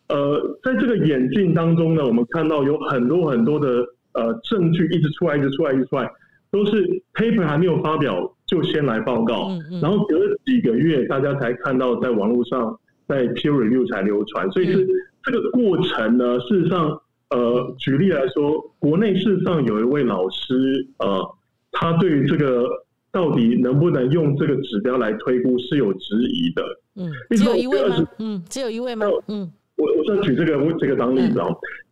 [0.08, 6.12] 呃，在这个演进当中呢，我们看到有很多很多的呃证据一直出来，一直出来，一直出来，
[6.50, 12.76] 都是 paper 还没有发表就先来报告，嗯嗯然后隔了几个月，大家才看到在网络上。
[13.10, 14.88] 在 peer review 才流传，所以是
[15.24, 16.40] 这个过程呢。
[16.42, 17.02] 事实上，
[17.32, 21.28] 呃，举例来说，国内事实上有一位老师，呃，
[21.72, 22.68] 他对于这个
[23.12, 26.64] 到底能不能用这个指标来推估是有质疑的。
[26.96, 28.08] 嗯，只有一位吗？
[28.20, 29.08] 嗯，只有一位吗？
[29.28, 31.48] 嗯，我我再举这个这个当例子啊。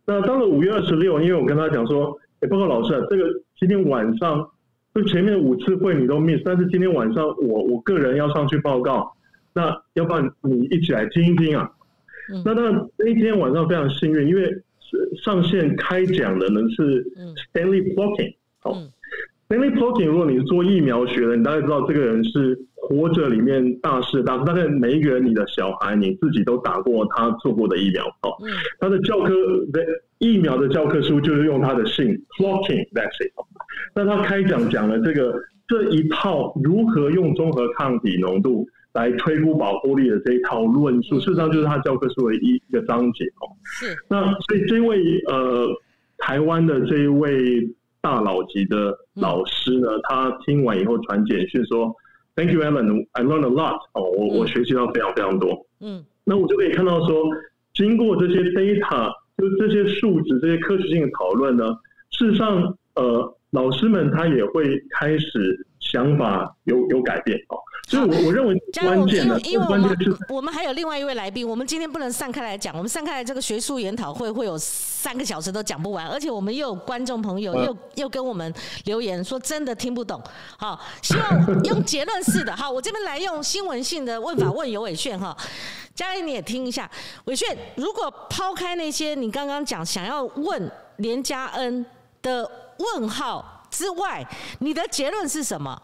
[0.06, 3.24] 那到了五月二十六，因为我跟他讲说，哎，报告老师，这个
[3.58, 4.48] 今天晚上
[4.94, 9.12] 就前面五次会你都 miss，但是今天晚上我我个人要上去报告。
[9.54, 11.70] 那要不然你一起来听一听啊？
[12.44, 14.54] 那那那一天晚上非常幸运，因为
[15.24, 17.02] 上线开讲的呢是
[17.54, 18.34] Stanley Plotkin。
[18.58, 18.74] 好
[19.48, 28.04] ，Stanley Plotkin，如果你是做疫苗学的，你大概知道这个人是活着里面大师大大概每一个人，你的小孩你自己都打过他做过的疫苗。
[28.20, 28.36] 哦，
[28.78, 29.34] 他的教科
[29.72, 29.82] 的
[30.18, 33.32] 疫苗的教科书就是用他的姓 Plotkin vaccine。
[33.94, 35.34] 那他开讲讲了这个
[35.66, 38.68] 这一套如何用综合抗体浓度。
[38.98, 43.46] 来推估保护力的这一套论述，事实上就是他教科书的一一个章节哦。
[43.62, 43.96] 是。
[44.08, 45.68] 那所以这位呃
[46.18, 47.30] 台湾的这一位
[48.00, 51.94] 大佬级的老师呢，他听完以后传简讯说
[52.34, 53.06] ：“Thank you, Alan.
[53.12, 53.78] I learned a lot.
[53.92, 56.04] 哦，我我学习到非常非常多。”嗯。
[56.24, 57.24] 那我就可以看到说，
[57.74, 61.64] 经过这些 data，就这些数值、这些科学性的讨论呢，
[62.10, 67.56] 事实上呃老师们他也会开始想法有有改变哦。
[67.88, 69.96] 所以，我我认为关键的，因为我们
[70.28, 78.52] 我们还有另外一位来宾，我们今天不能散开来讲，我们散开来这个学术研讨会会有三个小时都讲不完，而且我们又有观众朋友又又跟我们
[78.84, 80.22] 留言说真的听不懂，
[80.58, 85.34] 好，希望用结论式的，好，我这边来用新闻性的问法问尤伟炫哈，
[85.94, 86.90] 嘉义你也听一下，
[87.24, 91.86] 伟炫，如果抛开那些你刚刚讲想要问连嘉恩
[92.20, 94.26] 的问号之外，
[94.58, 95.80] 你的结论是什么？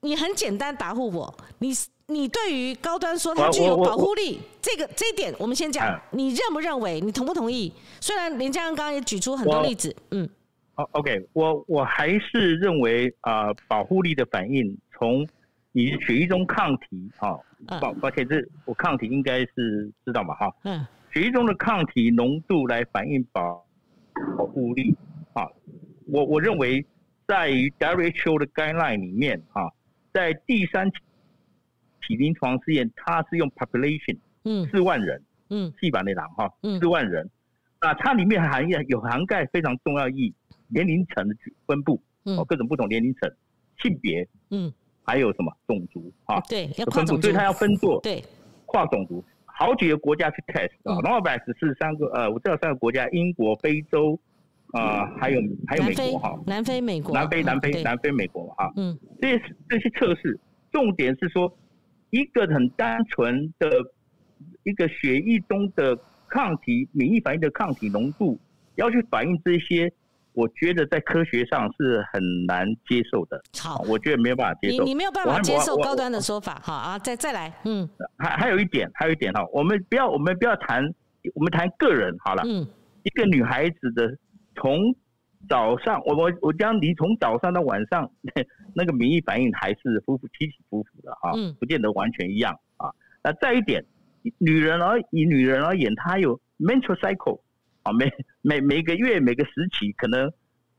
[0.00, 1.70] 你很简单答复我，你
[2.08, 7.00] 你对于高端说它具有保护力，这个这一点我们先讲，你认不认为？
[7.00, 7.72] 你同不同意？
[8.00, 10.28] 虽然林家恩刚刚也举出很多例子，嗯，
[10.74, 15.24] 好，OK，我我还是认为啊，保护力的反应从
[15.70, 17.38] 你血液中抗体啊，
[17.80, 23.64] 抱抱歉，这我抗体应该是知道嘛，哈，嗯，血液中的抗体浓度来反映保
[24.36, 24.94] 保护力
[25.32, 25.48] 啊，
[26.06, 26.84] 我我认为
[27.26, 29.70] 在于 WHO 的 guideline 里面啊。
[30.12, 30.88] 在第三
[32.06, 35.20] 期临床试验，它是用 population，嗯，四万人，
[35.50, 36.48] 嗯，细胞内囊哈，
[36.78, 37.28] 四万人，
[37.80, 40.34] 那，它里面含有涵盖非常重要意义，
[40.68, 41.34] 年龄层的
[41.66, 43.28] 分布，哦，各种不同年龄层，
[43.82, 44.72] 性别，嗯，
[45.02, 46.38] 还有什么种族啊？
[46.48, 48.22] 对，要分布，所以它要分做对。
[48.66, 54.16] 跨种族，好几个国家去 test 啊 n o v a x 是三个呃，我知道三个国家，英国、非洲。
[54.74, 60.36] 啊，还有还有美国哈，南非美国，南非南非南非美国哈，嗯，这些这些测试
[60.72, 61.56] 重点是说，
[62.10, 63.70] 一个很单纯的
[64.64, 65.96] 一个血液中的
[66.28, 68.36] 抗体免疫反应的抗体浓度，
[68.74, 69.92] 要去反映这些，
[70.32, 73.40] 我觉得在科学上是很难接受的。
[73.60, 80.82] 好，我觉得没有办法接受，你你没有办法接受高端的说法，好啊，再再来，嗯，还还有一点，还有一点哈，我们不要我们不要谈，
[81.32, 82.66] 我们谈个人好了，嗯，
[83.04, 84.18] 一个女孩子的。
[84.54, 84.94] 从
[85.48, 88.10] 早上，我我我将你从早上到晚上，
[88.74, 92.90] 那个免疫反应还是浮浮起起伏伏的哈，不见得完全一样啊。
[93.22, 93.84] 那再一点，
[94.38, 97.40] 女人而以女人而言，她有 menstrual cycle
[97.82, 100.32] 啊，每每每个月每个时期可能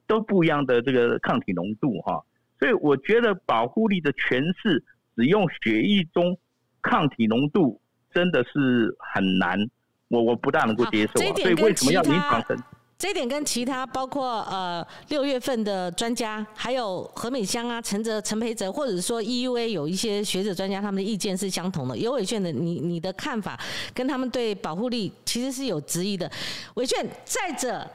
[0.08, 2.24] 都不一样的这个抗体浓度哈，
[2.60, 4.84] 所以我觉得保护力的诠释
[5.16, 6.38] 只用血液中
[6.82, 7.80] 抗体浓度
[8.12, 9.60] 真的是很难，
[10.08, 12.58] 我我不大能够接受啊，所以为什么要临床生？
[12.98, 21.98] 这一点跟其他包括呃六月份的专家，还有何美香啊、陈哲、陈培哲，或者说 EUA 有一些学者专家，他们的意见是相同的。
[21.98, 23.60] 有伟炫的，你你的看法
[23.94, 26.32] 跟他们对保护力其实是有质疑的。
[26.76, 27.86] 伟炫，再者，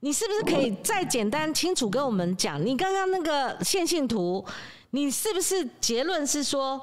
[0.00, 4.42] 你是不是可以再简单清楚跟我们讲，你刚刚那个线性图，
[4.92, 6.80] 你是不是结论是说，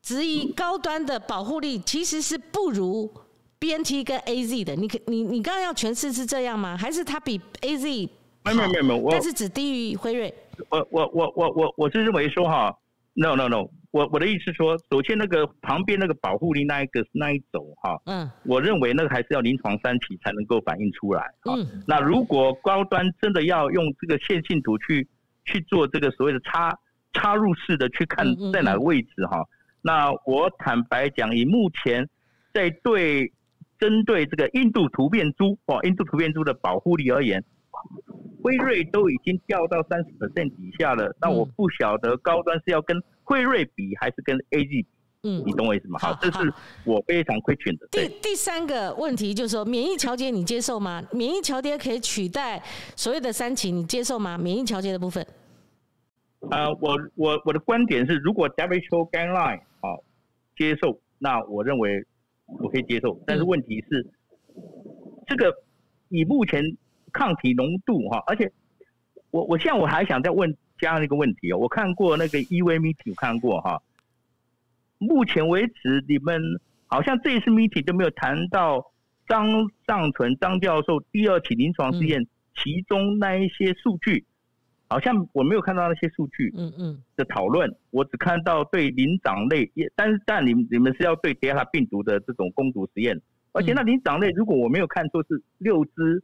[0.00, 3.10] 质疑高端的保护力其实是不如
[3.58, 6.76] ？B N T 跟 A Z 的，你可你你刚刚要诠释是这样吗？
[6.76, 8.08] 还是它比 A Z
[8.44, 10.32] 没有没有没有，但是只低于辉瑞。
[10.70, 12.74] 我我我我我我是认为说哈
[13.14, 21.22] ，no no no，我我的意思说，首先那个旁边那个保护力那一个那一种哈，嗯，我认为那个还是要临床三期才能够反映出来。
[21.44, 25.06] 嗯，那如果高端真的要用这个线性图去
[25.44, 26.72] 去做这个所谓的插
[27.12, 29.44] 插入式的去看在哪个位置哈，
[29.82, 32.08] 那我坦白讲，以目前
[32.54, 33.32] 在对。
[33.78, 37.44] 针对这个印度突变株哦，印度突变株的保护力而言，
[38.42, 41.16] 辉瑞都已经掉到三十 percent 底下了。
[41.20, 44.88] 那我不晓得高端是要跟辉瑞比，还是跟 A G 比？
[45.24, 45.98] 嗯，你懂我意思吗？
[46.00, 46.52] 好，这是
[46.84, 47.88] 我非常 question 的。
[47.90, 51.02] 第第三个问题就是说，免疫调节你接受吗？
[51.12, 52.62] 免疫调节可以取代
[52.96, 54.38] 所谓的三期，你接受吗？
[54.38, 55.26] 免疫调节的部分？
[56.50, 60.02] 呃，我我我的观点是，如果 WHO guideline 好
[60.56, 62.04] 接受，那我认为。
[62.58, 64.06] 我可以接受，但是问题是，
[65.26, 65.54] 这个
[66.08, 66.64] 以目前
[67.12, 68.50] 抗体浓度哈，而且
[69.30, 73.82] 我我现在我还想再问加上一个问题哦，我看过那个 EV meeting 看过哈，
[74.98, 76.40] 目前为止你们
[76.86, 78.92] 好像这一次 meeting 都没有谈到
[79.28, 79.46] 张
[79.86, 82.26] 尚存张教授第二期临床试验
[82.56, 84.24] 其中那一些数据。
[84.88, 87.02] 好像我没有看到那些数据，嗯嗯。
[87.16, 93.20] 的讨论，我只看到对灵长类，也但是但你们你们是要对德尔塔病毒的这种攻毒实验，
[93.52, 96.22] 而且那灵长类如果我没有看错是六只，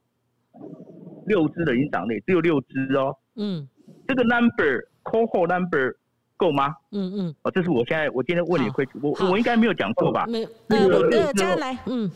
[1.27, 3.69] 六只的灵长类只有六只哦，嗯，
[4.09, 5.95] 这个 number cohort number
[6.37, 6.75] 够吗？
[6.93, 10.25] 嗯嗯，哦，这是我现在我今天问你会，我我应该没有讲错吧？
[10.27, 12.11] 没有，呃，接下来，嗯。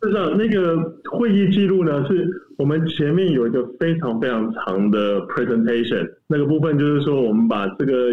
[0.00, 0.76] 是这样，那个
[1.10, 8.10] 会议记录呢，是我们前面有一个非常非常长的 presentation，那个部分就是说，我们把这个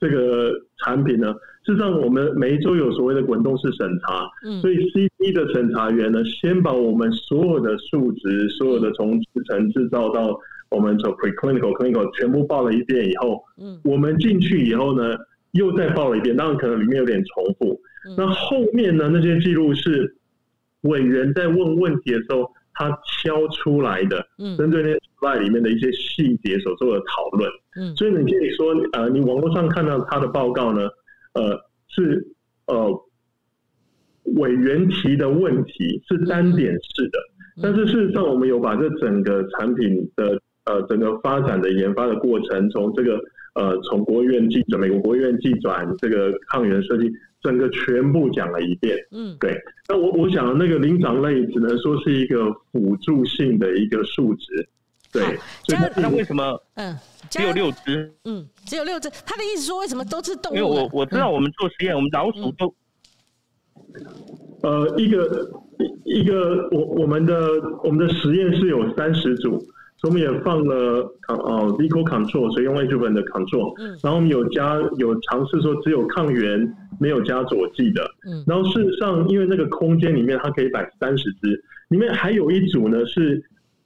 [0.00, 0.52] 这个
[0.84, 1.32] 产品呢，
[1.64, 4.28] 事实上我们每一周有所谓的滚动式审查，
[4.60, 10.36] 所以 C D 的审查员呢，先把我们所有的数值，所有的从制成制造到
[10.70, 15.14] 我们从 preclinical clinical 全部报了一遍以后，嗯，我们进去以后呢，
[15.52, 17.80] 又再报了一遍，当然可能里面有点重复，
[18.16, 20.16] 那后面呢，那些记录是。
[20.82, 22.90] 委员在问问题的时候，他
[23.22, 24.56] 挑出来的，嗯。
[24.56, 27.50] 针对那 slide 里面的一些细节所做的讨论。
[27.76, 30.88] 嗯，所以你可以说，呃，你网络上看到他的报告呢，
[31.34, 31.56] 呃，
[31.88, 32.26] 是
[32.66, 32.90] 呃
[34.36, 37.18] 委员提的问题是单点式的，
[37.62, 43.20] 但是事实上，我们有把这整个产品的呃整个发展的研发的过程，从这个
[43.54, 47.10] 呃从国务院寄转美国国务院寄转这个抗原设计。
[47.42, 49.58] 整个全部讲了一遍，嗯，对。
[49.88, 54.68] 那我我想那个灵长类只能说是一个辅助性的一个数值，
[55.10, 55.38] 对。
[55.68, 56.94] 那那为什么嗯
[57.30, 58.12] 只有六只？
[58.26, 59.08] 嗯，只有六只。
[59.24, 60.54] 他的意思说为什么都是动物？
[60.54, 62.74] 因为我我知道我们做实验，我们老鼠都
[64.62, 65.50] 呃一个
[66.04, 67.34] 一个我我们的
[67.82, 69.58] 我们的实验室有三十组。
[70.08, 70.74] 我们也放了
[71.28, 71.36] 呃
[71.78, 76.66] vehicle control，所以用 A 部分的 control，然后我们有加有尝试说只有抗原
[76.98, 78.10] 没有加佐剂的，
[78.46, 83.44] 然后事实上因为那个空间里面它可以摆三十支，里面还有一组呢是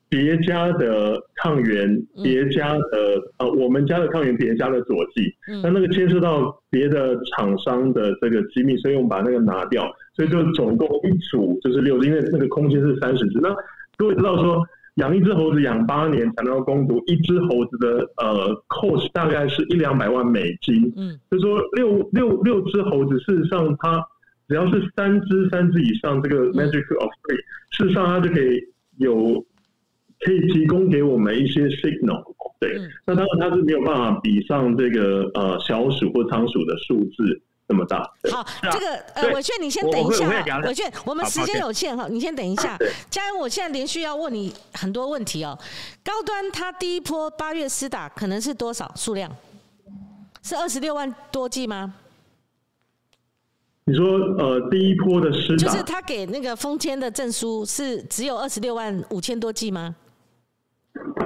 [0.08, 5.34] 别家的抗原，别家的呃我们家的抗原别家的佐剂，
[5.64, 13.52] 那那个牵涉到别的厂商的这个机密，所以我们把那个拿掉，所以就总共一组就是六，因为那个空间是三十支，那
[13.96, 14.64] 各位知道说。
[14.96, 24.00] 养一只猴子养八年才能够攻读一只猴子的呃 cost 大概是一两百万美金，嗯，就说六六六只猴子，事实上它
[24.46, 27.36] 只要是三只三只以上，这个 magic of three，
[27.70, 28.60] 事实上它就可以
[28.98, 29.44] 有
[30.20, 32.22] 可以提供给我们一些 signal，
[32.60, 37.42] 对，那当然它是没有办法比上这个呃小鼠或仓鼠的数字。
[37.74, 37.98] 这么大，
[38.30, 40.28] 好，这个呃，伟炫，你先等一下，
[40.60, 42.78] 伟炫，我们时间有限哈，你先等一下。
[43.10, 45.58] 嘉恩，我现在连续要问你很多问题哦。
[46.04, 49.28] 高端它第一波八月施打可能是多少数量？
[50.44, 51.92] 是二十六万多剂吗？
[53.86, 54.06] 你说
[54.38, 59.96] 呃，第一波的施打就是他给那个封签的证书是只有二十六万五千多剂吗？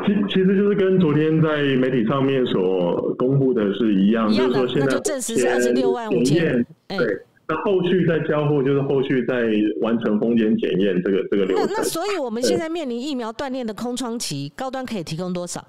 [0.07, 6.65] 其其实就是跟昨天在媒体上面所公布的是一样，就是说现在证实是二十六万五千。
[6.87, 6.99] 对，
[7.47, 9.51] 那后续再交货，就是后续再
[9.83, 11.67] 完成风险检验这个这个流程。
[11.67, 15.63] 那那所以我们现在面临疫苗断链的空窗期，高端可以提供多少？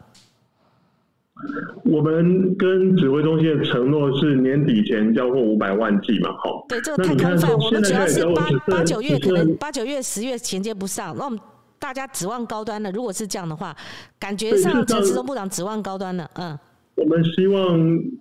[1.85, 6.29] 我们跟指挥中心的承诺是年底前交货五百万剂嘛？
[6.37, 7.51] 好，对，这个太空泛。
[7.53, 11.39] 我们主要是八八九月可能八九月十月衔接不上，那我们
[11.79, 12.91] 大家指望高端的。
[12.91, 13.75] 如果是这样的话，
[14.19, 16.57] 感觉上陈时中部长指望高端的，嗯。
[16.95, 17.79] 我们希望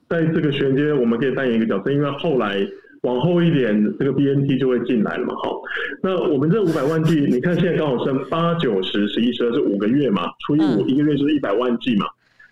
[0.09, 2.65] 在这个衔接，我们可以扮演一个角色，因为后来
[3.03, 5.35] 往后一点，这个 BNT 就会进来了嘛。
[5.43, 5.61] 好，
[6.01, 12.07] 那我们这五百万剂，你看现在刚好剩八九十十一十二是五个月嘛，除以五，一个月就是一百万剂嘛。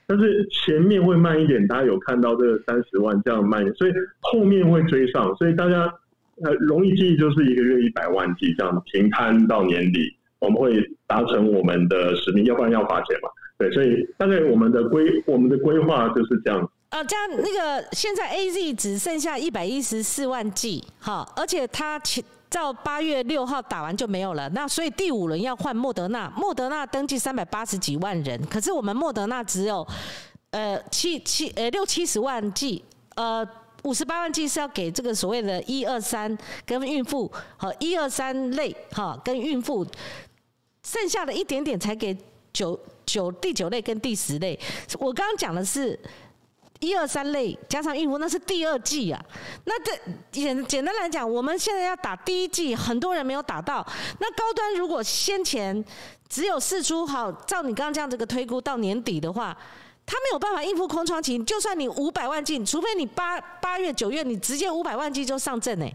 [0.08, 5.92] 但是前面会慢一点，大家有看到这个三十万这样慢一点，所以后面会追上，所以大家
[6.42, 10.72] 呃容易记忆就是一个月一百万剂这样平摊到年底，我们会
[11.06, 13.28] 达成我们的使命，要不然要罚钱嘛。
[13.58, 16.70] 对，所以大概我们的规我们的规划就是这样。
[16.90, 22.22] 呃，这样那个现在 A Z 只剩下一百一十四万剂，哈，而且它前。
[22.48, 29.86] 到八月六号打完就没有了，那所以第五轮要换莫德纳，莫德纳登记三百八十几万人，可是我们莫德纳只有
[30.52, 32.82] 呃七七呃六七十万剂，
[33.16, 33.46] 呃
[33.82, 39.84] 五十八万剂是要给这个所谓的一二三跟孕妇和一二三类哈跟孕妇，
[40.86, 42.16] 剩下的一点点才给
[42.52, 44.56] 九九第九类跟第十类，
[45.00, 45.98] 我刚刚讲的是。
[46.80, 49.18] 一二三类加上孕妇，那是第二季啊。
[49.64, 49.92] 那这
[50.30, 53.84] 简简单来讲，我们现在要打第一季，很多人没有打到。
[54.20, 55.82] 那高端如果先前
[56.28, 59.56] 只有试出好，照你刚刚这样这个推估到年底的话，
[60.04, 61.42] 他没有办法应付空窗期。
[61.44, 65.90] 就算你五百万剂，除非你八八月九月你直接五百万剂就上阵哎。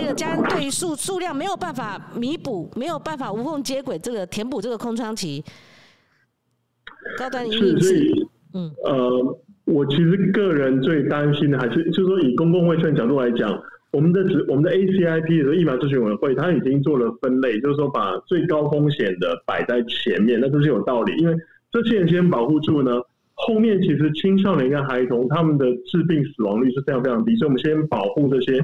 [0.00, 5.44] 这个家对于数数量没有办法弥补，没有办法无缝接轨，这个填补这个空窗期，
[7.18, 8.10] 高端一定是。
[8.54, 21.36] 嗯，呃，我其实个人最担心的还是，就是说以公共卫生角度来讲，我们的指我们的 ACIP 的疫苗咨询委员会，它已经做了分类，就是说把最高风险的摆在前面，那这是有道理，因为
[21.70, 22.92] 这些人先保护住呢，
[23.34, 28.60] 后面其实青少年跟孩童他们的致病死亡率是非常非常低，所以我们先保护这些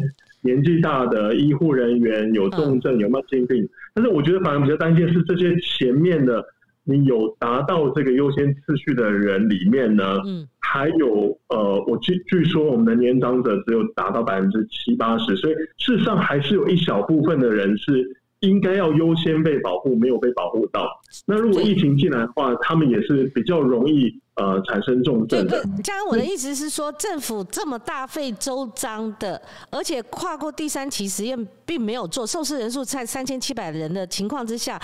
[0.46, 6.42] 年纪大的医护人员，有重症有慢性病，但是我觉得反而比较担心是这些前面的。
[6.88, 18.16] 你有达到这个优先次序的人里面呢，嗯，还有呃，我据据说我们的年长者只有达到百分之七八十，所以事实上还是有一小部分的人是。
[18.40, 20.86] 应该要优先被保护，没有被保护到。
[21.26, 25.60] 那如果疫情进来的话，他们也是比较容易呃产生重症的。
[25.84, 34.80] 刚刚我的意思是说，政府这么大费周章的，而且跨过第三期实验并没有做，受试人数在三千七百人的情况之下，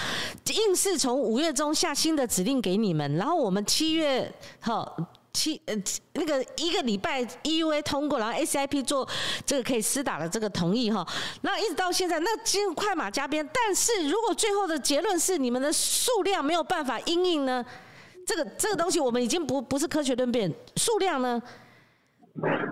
[0.50, 4.90] 硬是从五月中下新的指令给你们，然后我们七月哈。
[5.34, 5.74] 七呃，
[6.12, 9.09] 那个一个礼拜 EUA 通过，然后 ACIP 做
[9.46, 11.03] 这个可以施打的这个同意哈，
[11.40, 13.42] 那一直到现在，那经快马加鞭。
[13.50, 17.64] 但是如果最后的结论是你们的数量没有办法应应呢？
[18.27, 21.41] 这个这个东西我们已经不不是科学论辩，数量呢？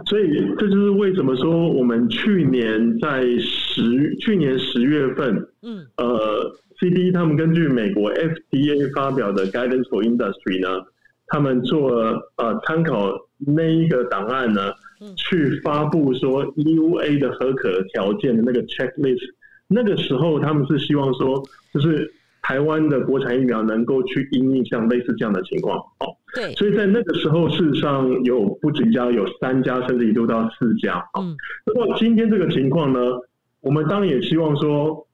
[0.07, 0.27] 所以
[0.59, 10.85] 这就是为什么说我们去年在十去年十月份，嗯，呃，CD 他们根据美国 FDA 发表的 Guidance for Industry 呢。
[11.33, 11.93] 他们做
[12.39, 14.73] 呃参考那一个档案呢，
[15.17, 19.21] 去发布说 EUA 的合可条件的那个 checklist。
[19.69, 21.41] 那个时候他们是希望说，
[21.73, 25.78] 就是台湾的国产疫苗能够去应应像类似这样的情况。
[25.99, 26.53] 哦，对。
[26.55, 31.05] 所以在那个时候，事实上有不止一家，有三家，甚至一度到四家。
[31.18, 31.36] 嗯。
[31.66, 33.01] 那么今天这个情况呢，
[33.61, 35.07] 我们当然也希望说。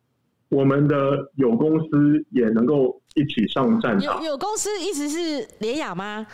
[0.49, 4.23] 我们的有公司也能够一起上战场。
[4.23, 6.25] 有有公司意思是联雅吗？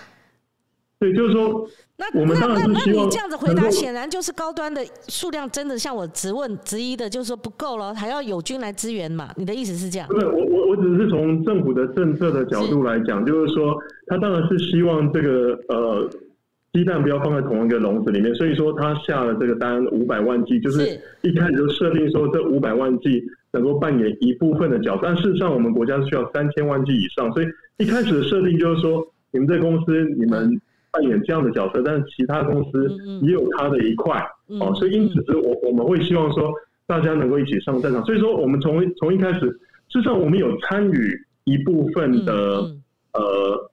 [1.02, 3.04] 对，就是说，那我们当然是希望。
[3.04, 9.30] 你这样子回答，显然就是高端的数量真的像我直问直一的，就是说不够了，还要友军来支援嘛？
[9.36, 10.08] 你的意思是这样？
[10.08, 13.76] 对，我我我只是从政府的政策的角度来讲，就是说，
[14.06, 16.08] 他当然是希望这个呃
[16.72, 20.86] 鸡蛋不要放在同一个笼子里面，所以说他下了这个单五百万剂，就是
[21.22, 23.24] 一开始就设定说这五百万剂。
[23.54, 27.46] 能够扮演一部分的角色，但事实上我们国家是需要三千万剂以上，所以
[27.76, 30.58] 一开始的设定就是说，你们这公司你们
[30.92, 34.22] 扮演这样的角色，但是其他公司也有它的一块
[34.60, 36.52] 哦，所以因此是我我们会希望说
[36.86, 39.40] 大家能够一起上战场，所以说我们从从一开始，
[39.88, 42.34] 事实上我们有参与一部分的
[43.14, 43.70] 呃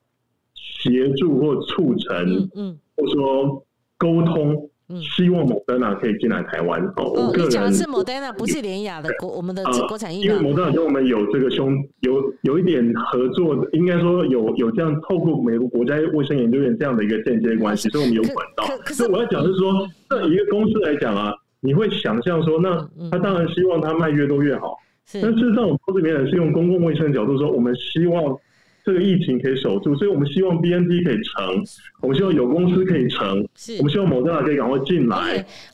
[0.55, 3.65] 协助或促成，嗯，或者说
[3.97, 4.68] 沟通
[5.01, 6.81] 希望某德纳可以进来台湾。
[6.95, 10.43] 哦，我个你讲的人是莫德纳，不是联雅的国我们的呃国产疫因为苗。
[10.43, 18.89] 摩德纳跟我们有这个兄有有一点合作，应该说有有这样透过美国国家卫生研究院这样的一个间接关系，所以我们有管道可。
[18.89, 22.69] 是所以我要讲的是说，这一个公司来讲啊，你会想象说，那
[22.99, 24.75] 嗯他当然希望他卖越多越好。
[25.05, 28.35] 是但事实上，我们公司里面是用公共卫生的角度说，我们希望
[28.83, 31.63] 这个疫情可以守住，所以我们希望 BNT 可以成，
[32.01, 35.15] 我们希望有公司可以成，是我们希望某德纳可以赶快进来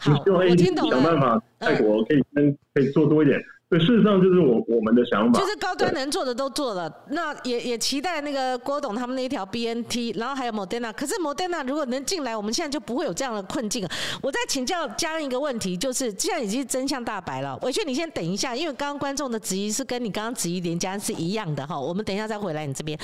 [0.05, 0.95] 我们好，希望我 A 听懂了。
[0.95, 3.39] 想办法泰国可以跟可以做多一点。
[3.67, 5.47] 对，事实上就是我我们的想法就。
[5.47, 10.93] 是高端能做的都做了，那也也期待那个郭董他们那一条 BNT，然后还有 Moderna。
[10.93, 13.89] 可是 Moderna 如果能进来，我们现在就不会有这样的困境了。
[14.21, 17.57] 我再请教家人一个问题，就是既然已经真相大白了。
[17.63, 21.79] 伟轩，你先等一下，因为刚刚观众的质疑是跟你刚刚质疑连家是一样的哈。
[21.79, 22.97] 我们等一下再回来你这边。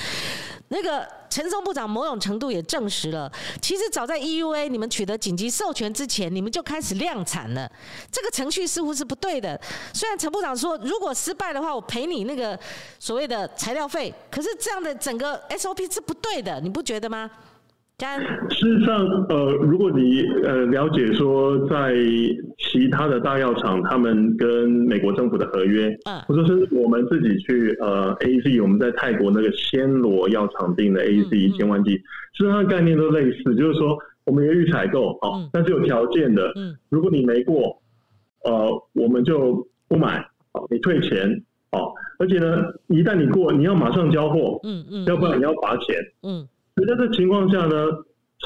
[0.68, 7.70] 那个陈松部长某种程度也证实了，其实早在 EUA 你们取得紧急授权之前，你们就开始量产了。
[8.10, 9.60] 这个程序似乎是不对的。
[9.92, 12.58] 虽然陈部长说，如果失败的话，我赔你那个
[12.98, 17.30] 所谓的材料费，可是这样的整个 SOP 是不对的，你不觉得吗？
[17.98, 21.94] 嘉恩，事实上，呃，如果你呃了解说，在
[22.58, 26.20] 其他的大药厂，他们跟美国政府的合约，嗯。
[26.22, 31.28] 或者是我们自己去呃 A Z，我们在泰国那个暹罗药厂订的 A 嗯。
[31.30, 31.92] Z 一千万剂，
[32.32, 36.76] 事实上概念都类似，就是说我们也预采购，哦嗯，但是有条件的，嗯。
[36.88, 37.80] 如果你没过，
[38.44, 41.28] 呃，我们就不买，哦，你退钱，
[41.72, 45.96] 哦，而且呢，一旦你过，你要马上交货，嗯嗯，要不然你要罚钱。
[46.22, 47.74] 嗯所以在这情况下呢，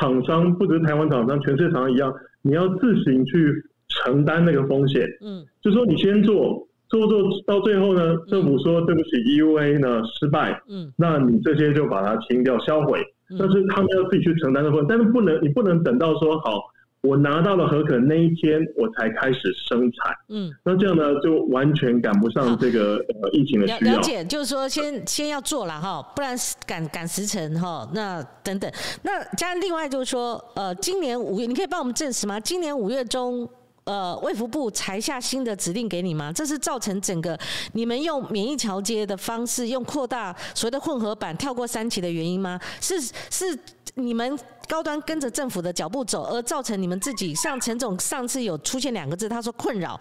[0.01, 3.53] 厂商不只是台湾厂商，全世界厂商一样，你要自行去
[3.89, 5.07] 承担那个风险。
[5.21, 13.01] 嗯就说你先做，做做到最后呢，政府说对不起，EUA 呢失败，嗯那你这些就把它清掉销毁。
[13.31, 16.61] 嗯但是他们要自己去承担的风险，但是不能你不能等到说好，
[17.07, 19.39] 我拿到了合可那一天我才开始
[19.69, 20.53] 生产，嗯。
[20.65, 23.93] 那这样呢就完全赶不上这个呃疫情的需要。
[23.93, 26.37] 了了解，就是说先先要做了哈，不然
[26.67, 28.71] 赶赶时辰哈，那等等。
[29.03, 32.41] 那加上另外就是说，呃，今年五月，你可以帮我们证实吗？
[32.41, 33.49] 今年五月中。
[33.89, 36.33] 呃，卫福部裁下新的指令给你吗？
[36.33, 37.39] 这是造成整个
[37.73, 42.59] 你们用免疫桥接的方式，用扩大所谓的混合版跳过三期的原因吗？
[42.81, 43.57] 是是
[43.95, 44.37] 你们
[44.69, 50.01] 高端跟着政府的脚步走，而造成你们自己像陈总上次有出现两个字，他说困扰，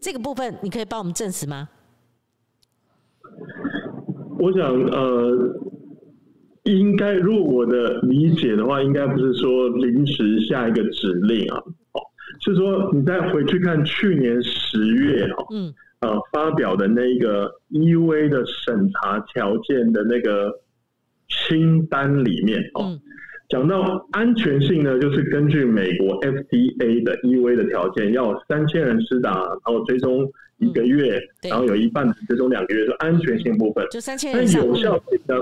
[0.00, 1.68] 这个部分你可以帮我们证实吗？
[4.38, 5.58] 我想，呃，
[6.64, 11.58] 应该如果我的理解的话，应该不是说临时下一个指令啊，
[11.92, 12.00] 哦，
[12.40, 15.74] 是说你再回去看去年十月哦，嗯。
[16.00, 20.52] 呃发表的那个 EUA 的审查条件的那个
[21.26, 23.00] 清单里面哦，嗯
[23.48, 30.28] 讲到安全性呢，就是根据美国 FDA 的 EUA 的条件，要有三千人施打，然后追踪
[30.58, 31.50] 一个月，对。
[31.50, 33.86] 然后有一半追踪两个月，是安全性部分。
[33.90, 35.36] 就三千但人但，有效性呢，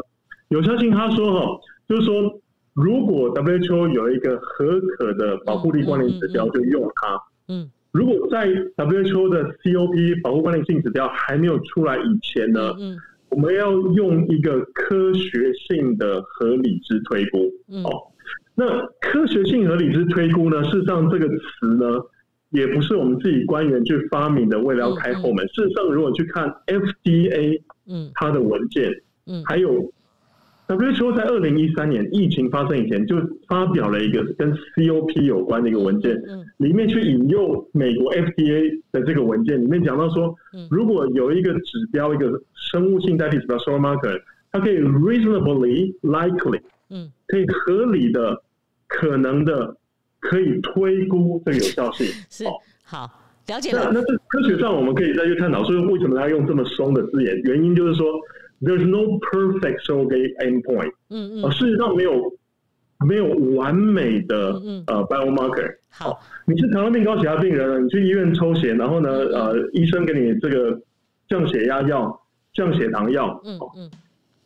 [0.48, 2.40] 有效性，他说哈，就是说，
[2.74, 7.18] 如果 WHO 有一个合可的保护力关联指标，就用它。
[7.48, 7.70] 嗯。
[7.92, 12.98] 如果在 WHO 的 COP 保护关联性指标还没有出来以前呢，嗯
[13.34, 17.50] 我们要用一个科学性的合理之推估。
[17.68, 17.90] 嗯哦，
[18.54, 18.64] 那
[19.00, 22.00] 科学性合理之推估呢，事实上这个词呢，
[22.50, 25.44] 也不是我们自己官员去发明的，为了要开后门。
[25.48, 29.92] 事实上，如果去看 FDA 嗯它的文件，嗯还有
[30.66, 44.18] WHO 在二零一三年疫情发生以前就发表了一个跟 COP 有关的一个文件，嗯里面去引诱美国 FDA 的这个文件，里面讲到说嗯，如果有一个指标，一个生物性代替指标 （soil marker），
[44.50, 48.42] 它可以 reasonably likely 嗯可以合理的、
[48.88, 49.76] 可能的，
[50.20, 52.06] 可以推估这个有效性。
[52.30, 52.52] 是哦
[52.84, 53.10] 好
[53.48, 57.38] 了解了，那那这科学上我们可以再去探讨，说为什么他用这么松的字眼？
[57.42, 58.06] 原因就是说
[58.60, 61.44] ，there's no perfect surrogate endpoint，嗯，嗯。
[61.44, 62.32] 啊事实上没有
[63.06, 63.26] 没有
[63.56, 64.52] 完美的
[64.86, 65.74] 呃 biomarker。
[65.90, 66.20] 好。
[66.46, 70.78] 你是糖尿病高血压病人了，你去医院抽血，然后呢，嗯呃，医生给你这个
[71.28, 72.20] 降血压药、
[72.52, 73.90] 降血糖药，嗯嗯。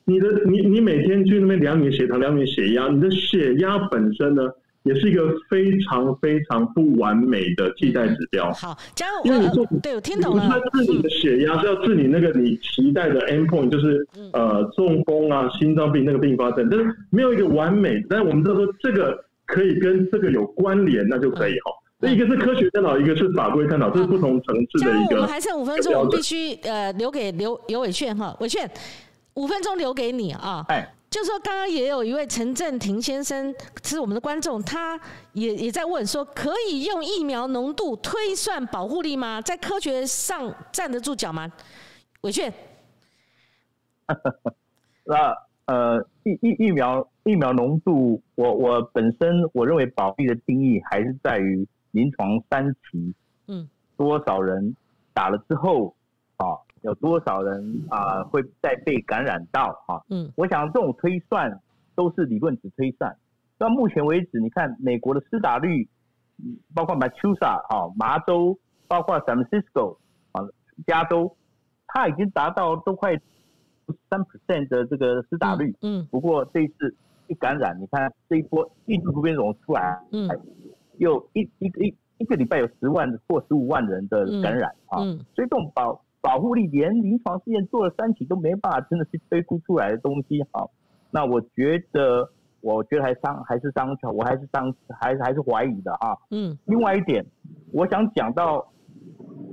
[0.04, 4.42] 你的你你每天去那边量你的血糖、量你的血压，你的血压本身呢，
[4.85, 8.53] 也是一个非常非常不完美的替代指标。
[8.53, 18.05] 好，加上因为你做我对我听你不是懂了在，治你的血压，是要治你那个你期待的 endpoint，就是嗯呃中风啊、心脏病那个并发症，但是没有一个完美。
[18.09, 21.72] 但是我们知道说这个可以跟这个有关联，那就可以哈。
[22.01, 25.29] 那一个是科学探讨，一个是法规探讨，这是不同层次的一个我们。
[25.29, 28.70] 还剩五分钟，我们必须呃留给刘刘伟炫哈，伟炫
[29.35, 30.64] 五分钟留给你啊。
[30.68, 35.00] 哎，就说刚刚也有一位陈振廷先生是我们的观众，他
[35.32, 39.40] 也也在问说，可以用疫苗浓度推算保护力吗？
[39.40, 41.50] 在科学上站得住脚吗？
[42.20, 42.52] 伟炫，
[45.04, 45.34] 那
[45.64, 53.14] 呃疫疫疫苗疫苗浓度，我我本身我认为保护力的定义还是在于临床三期，
[53.46, 54.76] 嗯，多少人
[55.14, 55.94] 打了之后
[56.36, 56.46] 啊？
[56.83, 60.01] 有多少人啊会再被感染到啊？
[60.11, 61.61] 嗯，我想这种推算
[61.95, 63.16] 都是理论值推算。
[63.59, 65.89] 到目前为止，你看美国的施打率，
[66.74, 68.57] 包括 Massachusetts 啊、麻州，
[68.87, 69.97] 包括 San Francisco
[70.31, 70.43] 啊、
[70.87, 71.37] 加州，
[71.89, 73.16] 它已经达到都快
[74.09, 75.74] 三 percent 的这个施打率。
[75.83, 76.07] 嗯。
[76.09, 76.95] 不过这一次
[77.26, 80.29] 一感染，你看这一波印度变种出来，嗯，
[80.99, 85.03] 又一一个一一个礼拜有十万或十五万人的感染啊。
[85.03, 85.18] 嗯。
[85.35, 90.68] 所以这种保保护力连临床试验做了三期都没办法，真的是推估出来的东西哈。
[91.10, 92.28] 那我觉得，
[92.60, 96.18] 我觉得还伤还是伤我还是伤还是还是怀疑的哈。
[96.30, 96.58] 嗯。
[96.66, 97.24] 另外一点，
[97.72, 98.66] 我想讲到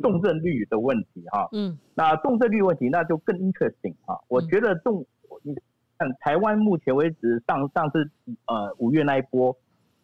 [0.01, 1.47] 重症率的问题哈。
[1.53, 1.77] 嗯。
[1.93, 4.19] 那重症率问题那就更 interesting 哈。
[4.27, 5.05] 我觉得重，
[5.43, 5.53] 你
[5.97, 8.09] 看台湾目前为止上上次
[8.47, 9.55] 呃五月那一波，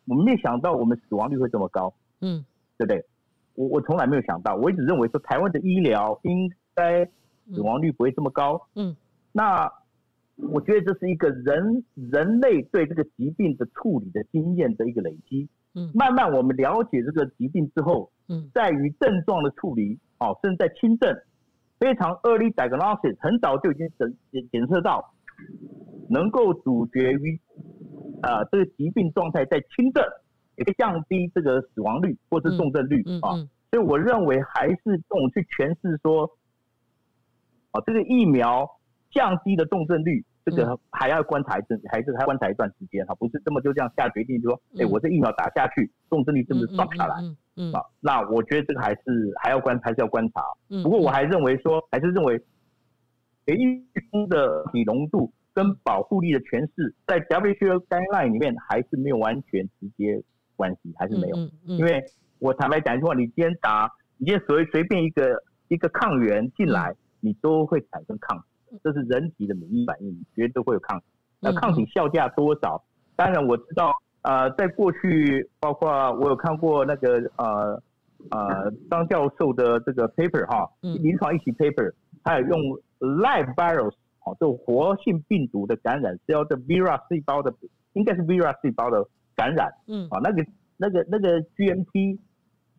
[0.08, 1.94] 我们没想到我们死亡率会这么高。
[2.22, 2.46] 嗯。
[2.78, 3.06] 对不对？
[3.56, 7.06] 我我从来没有想到，我一直认为说台湾的医疗应该
[7.54, 8.62] 死亡率不会这么高。
[8.76, 8.96] 嗯，
[9.32, 9.70] 那
[10.38, 15.48] 我觉得这是一个人人类对这个疾病的处理的经验的一个累积。
[15.74, 21.16] 嗯，慢慢我们了解这个疾病之后，嗯，在于症状的处理，哦，甚至在轻症，
[21.80, 25.14] 非常 early diagnosis，很早就已经检检检测到，
[26.10, 27.40] 能够阻绝于
[28.22, 30.04] 啊这个疾病状态在轻症。
[30.62, 33.34] 也可以降低这个死亡率或是重症率啊，
[33.72, 36.30] 所以我认为还是这种去诠释说，
[37.72, 38.70] 啊，这个疫苗
[39.10, 47.16] 降低的重症率，这个还要观察一阵，还是还要观察一段时间哈，不是这么就这样下决定，就说，哎，我这疫苗打下去，重症率是不是掉下来？
[47.56, 50.44] 嗯啊，那我觉得这个还是还要观，还是要观察。
[50.84, 52.36] 不过我还认为说，还是认为，
[53.48, 53.66] 疫
[54.12, 60.22] 苗的体浓度跟保护力的诠释，在 WHO guideline 里面还是没有完全直接。
[60.62, 62.04] 关系还是没有，因为
[62.38, 71.06] 我坦白讲一句话，你今天打，你今天随随便一个一个抗原进来，你都会产生抗体，这是人体的免疫反应，绝对会有抗体。
[71.40, 72.84] 那抗体效价多少？
[73.16, 73.92] 当然我知道，
[74.22, 75.90] 呃，在过去，包括
[76.20, 77.84] 我有看过那个呃
[78.30, 81.92] 呃张教授的这个 paper 哈，临床一期 paper，
[82.24, 82.60] 他有用
[83.00, 83.94] live virus
[84.26, 87.52] 哦，这种活性病毒的感染，是要的 virus 细胞的，
[87.94, 89.04] 应该是 virus 细胞的。
[89.42, 90.46] 感染，嗯，啊，那个
[90.78, 92.20] 那个那个 GMT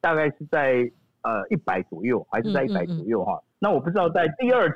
[0.01, 0.89] 大概是在
[1.23, 3.43] 呃一百左右，还是在一百左右哈？
[3.59, 4.71] 那我不知道在第二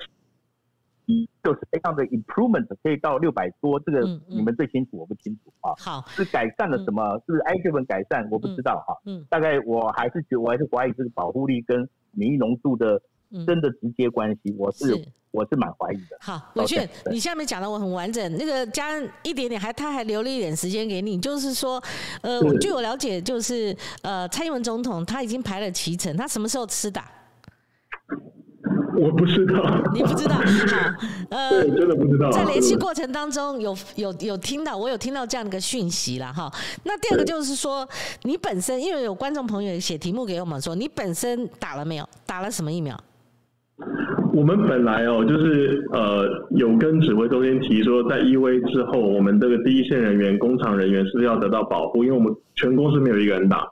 [1.07, 5.71] 期，就是这样的 improvement 可以到六百多，这个你们最清楚，我不清楚啊。
[5.79, 7.23] 好，是改善了什么？
[7.29, 8.27] 是 I 部分改善？
[8.33, 8.97] 我不知道哈。
[9.05, 13.01] 嗯，大概我还是觉，我还是怀疑这个保护力跟免疫浓度的。
[13.47, 14.95] 真的直接关系，我是
[15.31, 16.17] 我是蛮怀疑的。
[16.21, 21.83] 好，伟俊，你下面讲的我很完整，那个加一点点，还他还留了一点时间给你，就是说，
[22.23, 27.11] 呃，据我了解，就是呃，蔡英文总统他已经排了七成，他什么时候吃打？
[28.99, 29.63] 我不知道，
[29.93, 30.37] 你不知道？
[30.41, 30.43] 好，
[31.29, 32.31] 呃，真的不知道。
[32.31, 36.51] 在联系过程当中，有有有听到，我有听到这样的一个讯息了哈。
[36.85, 37.87] 那第二个就是说，
[38.23, 42.09] 你本身因为有观众朋友写题目给我们说，你本身打了没有？
[42.25, 42.99] 打了什么疫苗？
[44.33, 53.69] 我们本来哦，就是呃，有跟指挥中心提说，在 EV 之后，我们这个第一线人员、工厂人员是要得到保护，因为我们全公司没有一个人打，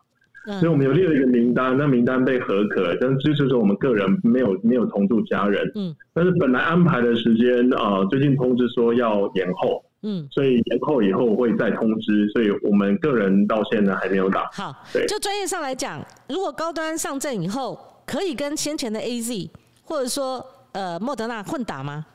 [0.61, 14.49] 所以我们有列了一个名单，那名单被合可，但支持说我们个人没有没有同住家人，嗯，但是本来安排的时间啊，最近通知说要延后，嗯，所以延后以后会再通知，所以我们个人到现在还没有打。
[14.53, 19.49] 好，对，就专业上来讲，如果高端上阵以后，可以跟先前的 AZ。
[19.85, 22.07] 或者说，呃，莫德纳混打吗？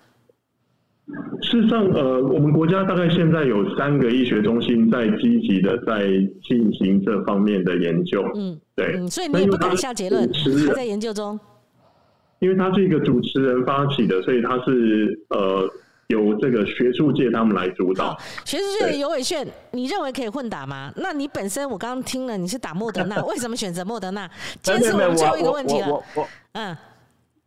[1.41, 6.05] 事实上，呃，我们国家大概现在有三个医学中心在积极的在
[6.47, 8.24] 进行这方面的研究。
[8.36, 10.30] 嗯，对，所以你也不敢下结论，
[10.67, 11.39] 还在研究中。
[12.39, 15.67] 因为他是一个主持人发起的，所以他是呃
[16.07, 18.15] 由这个学术界他们来主导。
[18.45, 20.93] 学术界的尤伟炫，你认为可以混打吗？
[20.95, 24.30] 那你本身我刚刚听了，你是打莫德纳， 为什么选择莫德纳？
[24.61, 26.03] 今天是我们最后一个问题了。
[26.51, 26.78] 嗯。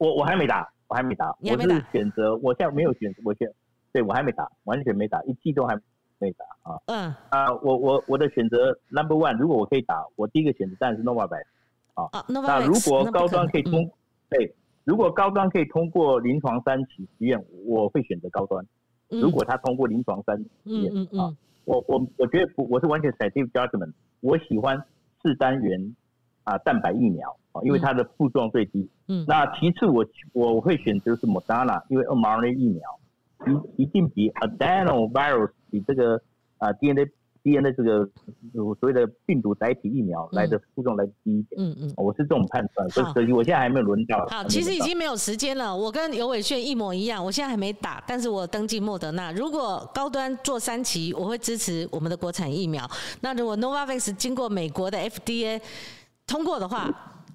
[0.03, 3.49] 我我还没打，我还没打，我是选择，我现在没有选择，我选，
[3.93, 5.81] 对我还没打，完全没打，一季都还
[6.19, 6.77] 没打啊。
[6.87, 11.45] 嗯啊，我我我的选择 number one，如果我可以打，我第一个选择当然是 Novavax
[11.95, 12.11] 啊。
[12.27, 13.89] 那如果高端可以通，
[14.29, 18.67] 对，如果高端可以通过临床三期实验，我会选择高端。
[19.09, 20.51] 如果他通过临床三期
[20.83, 21.31] 验啊，
[21.65, 24.83] 我我我觉得不，我是完全 scientific judgment，我喜欢
[25.23, 25.95] 四单元
[26.43, 28.89] 啊蛋白疫苗啊，因为它的副作用最低。
[29.09, 32.83] 嗯，那其次我我会选择是 Moderna，因为 mRNA 疫苗
[33.77, 36.21] 一一定比 Adenovirus 比这个
[36.59, 37.11] 啊 DNA。
[37.45, 38.09] DNA 这个
[38.53, 44.25] 所谓的病毒载体疫苗来的副作用来低一点，嗯嗯，我是这种判断，所以可惜我现在还没有轮到。
[44.31, 45.77] 好，其实已经没有时间了。
[45.77, 49.33] 我跟尤伟炫一模一样，我现在还没打，但是我登记莫德纳。
[49.33, 52.89] 如果高端做三期，我会支持我们的国产疫苗。
[53.23, 55.61] 那如果 Novavax 经过美国的 FDA
[56.29, 56.89] 通过的话。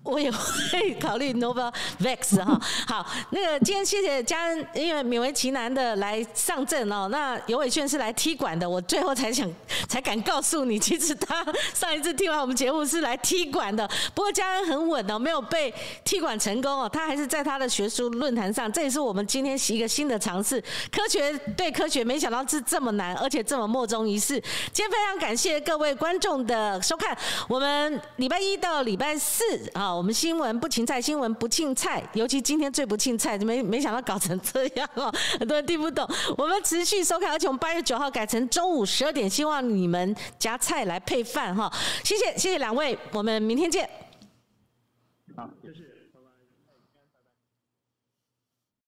[0.08, 7.10] 我也会考虑 Novavax 哈，好，那个今天谢谢家恩，因为勉为其难的来上阵哦。
[7.12, 9.54] 那尤伟炫是来踢馆的，我最后才想
[9.90, 13.86] 才敢告诉你，其实他上一次听完我们节目是来踢馆的。
[14.16, 15.74] 不过家恩很稳哦，没有被
[16.06, 18.72] 踢馆成功哦，他还是在他的学术论坛上。
[18.72, 24.40] 这也是我们今天一个新的尝试，科学对科学，没想到是这么难，而且这么莫衷一是。
[24.72, 27.16] 今天非常感谢各位观众的收看，
[27.50, 29.44] 我们礼拜一到礼拜四
[29.74, 29.97] 啊。
[29.98, 36.08] 我们新闻不芹菜，新闻不庆菜，尤其今天最不庆菜，没没想到搞成这样哦，很多人听不懂。
[36.38, 41.72] 我们持续收看，而且我们八月九号改成中午十二点，希望你们夹菜来配饭哈。
[42.04, 43.90] 谢谢谢谢两位，我们明天见。
[45.36, 45.87] 好，就是。